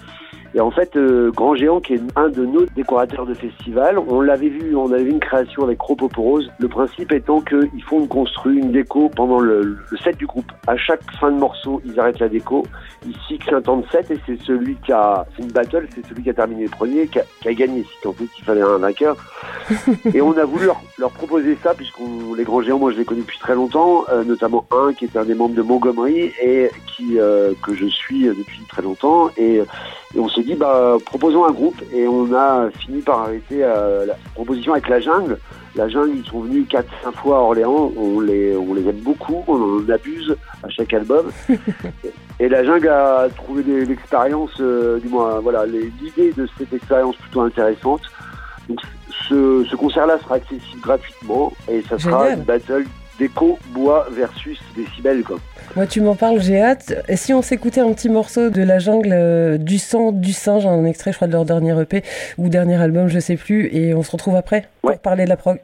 [0.54, 4.20] Et en fait, euh, Grand Géant, qui est un de nos décorateurs de festival, on
[4.20, 6.50] l'avait vu, on avait vu une création avec Cropoporose.
[6.58, 10.50] Le principe étant qu'ils font une construit, une déco pendant le, le set du groupe.
[10.66, 12.66] À chaque fin de morceau, ils arrêtent la déco.
[13.06, 16.06] Ils fixent un temps de set et c'est celui qui a, c'est une battle, c'est
[16.06, 17.82] celui qui a terminé le premier qui a, qui a gagné.
[17.84, 19.16] Si tant est qu'il fallait un vainqueur.
[20.14, 23.04] et on a voulu leur, leur proposer ça puisqu'on les grands géants, moi je les
[23.04, 26.70] connais depuis très longtemps, euh, notamment un qui est un des membres de Montgomery et
[26.94, 29.56] qui euh, que je suis depuis très longtemps et,
[30.14, 34.06] et on s'est dit bah proposons un groupe et on a fini par arrêter euh,
[34.06, 35.38] la proposition avec la jungle.
[35.74, 36.82] La jungle, ils sont venus 4-5
[37.14, 41.30] fois à Orléans, on les, on les aime beaucoup, on en abuse à chaque album.
[42.40, 47.40] Et la jungle a trouvé l'expérience, euh, du moins, voilà, l'idée de cette expérience plutôt
[47.40, 48.02] intéressante.
[48.68, 48.80] Donc,
[49.28, 52.38] ce, ce concert-là sera accessible gratuitement et ça sera Génial.
[52.38, 52.84] une battle
[53.18, 55.38] d'écho bois versus décibels, quoi.
[55.76, 56.94] Moi, tu m'en parles, j'ai hâte.
[57.08, 60.66] Et si on s'écoutait un petit morceau de la jungle euh, du sang du singe,
[60.66, 62.02] un extrait, je crois, de leur dernier EP
[62.38, 64.94] ou dernier album, je sais plus, et on se retrouve après Ouais.
[64.94, 65.58] pour parler de la prog.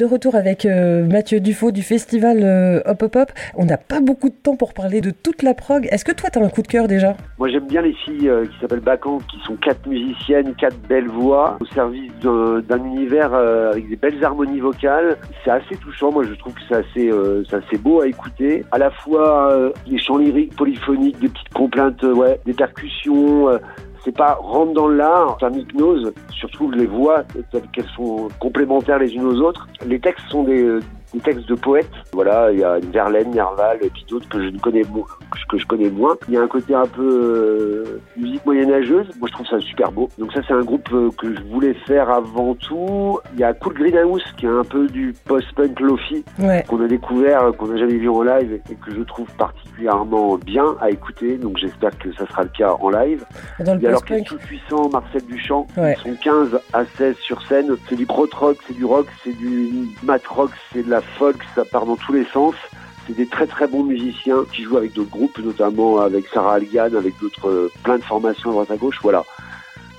[0.00, 3.32] De retour avec euh, Mathieu Dufaux du festival euh, Hop Hop Hop.
[3.54, 5.86] On n'a pas beaucoup de temps pour parler de toute la prog.
[5.92, 7.14] Est-ce que toi, tu as un coup de cœur déjà?
[7.38, 11.08] Moi j'aime bien les filles euh, qui s'appellent Bacchante, qui sont quatre musiciennes, quatre belles
[11.08, 15.18] voix, au service d'un univers avec des belles harmonies vocales.
[15.44, 16.76] C'est assez touchant, moi je trouve que c'est
[17.56, 18.64] assez, beau à écouter.
[18.72, 23.48] À la fois des chants lyriques, polyphoniques, des petites complaintes, ouais, des percussions.
[24.00, 27.24] Euh, c'est pas rentre dans l'art, un hypnose, surtout les voix,
[27.72, 29.68] qu'elles sont complémentaires les unes aux autres.
[29.86, 30.78] Les textes sont des,
[31.12, 31.90] des textes de poètes.
[32.12, 34.82] Voilà, il y a Verlaine, Nerval, et puis d'autres que je ne connais
[35.50, 36.16] que je connais moins.
[36.28, 39.08] Il y a un côté un peu euh, musique moyenâgeuse.
[39.18, 40.08] Moi, je trouve ça super beau.
[40.18, 43.18] Donc ça, c'est un groupe euh, que je voulais faire avant tout.
[43.34, 46.64] Il y a Cool Greenhouse, qui est un peu du post-punk lofi Ouais.
[46.68, 50.36] qu'on a découvert, euh, qu'on n'a jamais vu en live et que je trouve particulièrement
[50.38, 51.36] bien à écouter.
[51.36, 53.24] Donc j'espère que ça sera le cas en live.
[53.60, 54.26] Dans le a alors post-punk.
[54.26, 55.66] tout puissant, Marcel Duchamp.
[55.76, 55.96] Ouais.
[56.04, 57.76] Ils sont 15 à 16 sur scène.
[57.88, 61.64] C'est du prot-rock, c'est du rock, c'est du mat rock, c'est de la folk, ça
[61.64, 62.54] part dans tous les sens.
[63.06, 66.94] C'est des très très bons musiciens qui jouent avec d'autres groupes, notamment avec Sarah Algan,
[66.96, 68.98] avec d'autres euh, plein de formations à droite à gauche.
[69.02, 69.24] Voilà.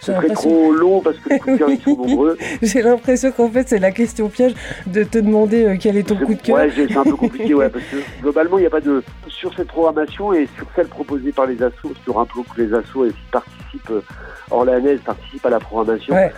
[0.01, 2.37] C'est très trop long parce que les coups de cœur ils sont nombreux.
[2.61, 4.53] J'ai l'impression qu'en fait, c'est la question piège
[4.87, 6.55] de te demander euh, quel est ton coup de cœur.
[6.57, 9.03] Ouais, c'est un peu compliqué, ouais, parce que globalement, il n'y a pas de.
[9.27, 12.73] Sur cette programmation et sur celle proposée par les assos, sur un peu que les
[12.73, 14.01] assos et qui participent, euh,
[14.49, 16.31] Orléanaises participent à la programmation, Ouais.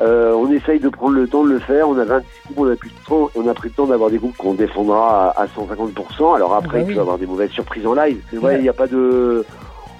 [0.00, 1.88] Euh, on essaye de prendre le temps de le faire.
[1.88, 4.10] On a 26 groupes, on a plus de temps, on a pris le temps d'avoir
[4.10, 6.34] des groupes qu'on défendra à, à 150%.
[6.36, 8.20] Alors après, Bah il peut y avoir des mauvaises surprises en live.
[8.32, 8.56] Mais Ouais.
[8.56, 9.44] il n'y a pas de.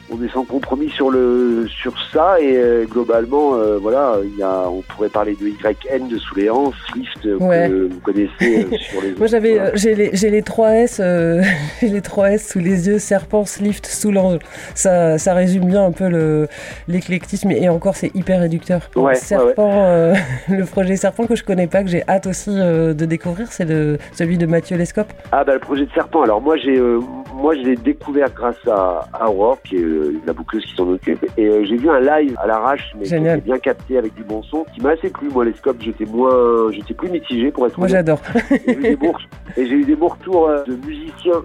[0.08, 4.42] On est sans compromis sur le sur ça et euh, globalement euh, voilà il y
[4.42, 7.68] a on pourrait parler de YN de Souléance Swift euh, Ouais.
[7.68, 9.74] que vous connaissez euh, sur les Moi j'avais, voilà.
[9.74, 11.00] j'ai les, j'ai les 3 S,
[11.82, 14.38] les 3 S sous les yeux, serpent, slift, sous l'ange.
[14.74, 16.46] Ça, ça résume bien un peu le,
[16.86, 18.82] l'éclectisme et encore c'est hyper réducteur.
[18.94, 20.14] Ouais, serpent,
[20.48, 23.98] le projet serpent que je connais pas, que j'ai hâte aussi de découvrir, c'est le,
[24.12, 25.12] celui de Mathieu Lescope.
[25.32, 26.22] Ah bah le projet de serpent.
[26.22, 26.80] Alors moi j'ai
[27.34, 30.88] moi je l'ai découvert grâce à, à Aurore qui est euh, la boucleuse qui s'en
[30.88, 33.38] occupe et euh, j'ai vu un live à l'arrache mais qui Génial.
[33.38, 35.28] était bien capté avec du bon son qui m'a assez plu.
[35.30, 38.20] Moi les scopes j'étais moins j'étais plus mitigé pour être Moi j'adore.
[38.50, 39.14] Et j'ai eu des bons-
[39.56, 41.42] et j'ai eu des bons retours euh, de musiciens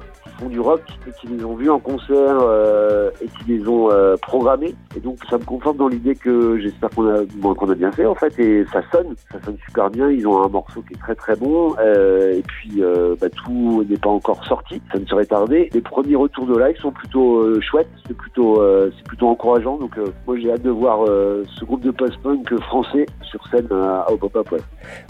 [0.49, 4.15] du rock et qui les ont vus en concert euh, et qui les ont euh,
[4.21, 4.75] programmés.
[4.95, 7.91] Et donc ça me conforte dans l'idée que j'espère qu'on a, bon, qu'on a bien
[7.91, 8.37] fait en fait.
[8.39, 10.09] Et ça sonne, ça sonne super bien.
[10.09, 11.75] Ils ont un morceau qui est très très bon.
[11.79, 12.81] Euh, et puis
[13.19, 15.69] bah, tout n'est pas encore sorti, ça ne serait tardé.
[15.73, 18.61] Les premiers retours de live sont plutôt chouettes, c'est plutôt,
[18.95, 19.77] c'est plutôt encourageant.
[19.77, 24.59] Donc moi j'ai hâte de voir ce groupe de post-punk français sur scène à ouais.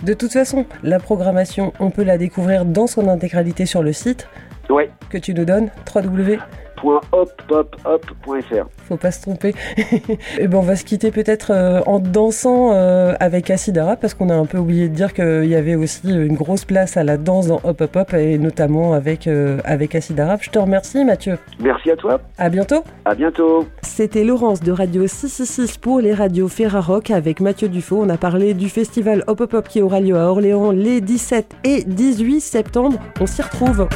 [0.04, 4.28] De toute façon, la programmation, on peut la découvrir dans son intégralité sur le site
[4.72, 4.90] Ouais.
[5.10, 6.38] que tu nous donnes, www.
[6.82, 9.54] .hoppopop.fr Faut pas se tromper.
[10.40, 14.14] et ben on va se quitter peut-être euh, en dansant euh, avec Acid Arab parce
[14.16, 17.04] qu'on a un peu oublié de dire qu'il y avait aussi une grosse place à
[17.04, 20.40] la danse dans Hop Hop Hop et notamment avec, euh, avec Acid Arab.
[20.42, 21.38] Je te remercie Mathieu.
[21.60, 22.84] Merci à toi, À bientôt.
[23.06, 23.68] à bientôt.
[23.84, 28.02] C'était Laurence de Radio 666 pour les radios Ferrarock avec Mathieu Dufaux.
[28.02, 31.46] On a parlé du festival Hop Hop Hop qui aura lieu à Orléans les 17
[31.64, 32.98] et 18 septembre.
[33.20, 33.88] On s'y retrouve.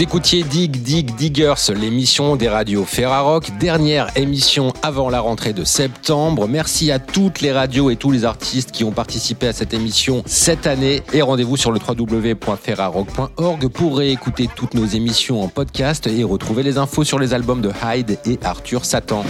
[0.00, 5.62] Vous écoutiez Dig Dig Diggers, l'émission des radios Ferrarock, dernière émission avant la rentrée de
[5.62, 6.48] septembre.
[6.48, 10.22] Merci à toutes les radios et tous les artistes qui ont participé à cette émission
[10.24, 11.02] cette année.
[11.12, 16.78] Et rendez-vous sur le www.ferrarock.org pour réécouter toutes nos émissions en podcast et retrouver les
[16.78, 19.22] infos sur les albums de Hyde et Arthur Satan.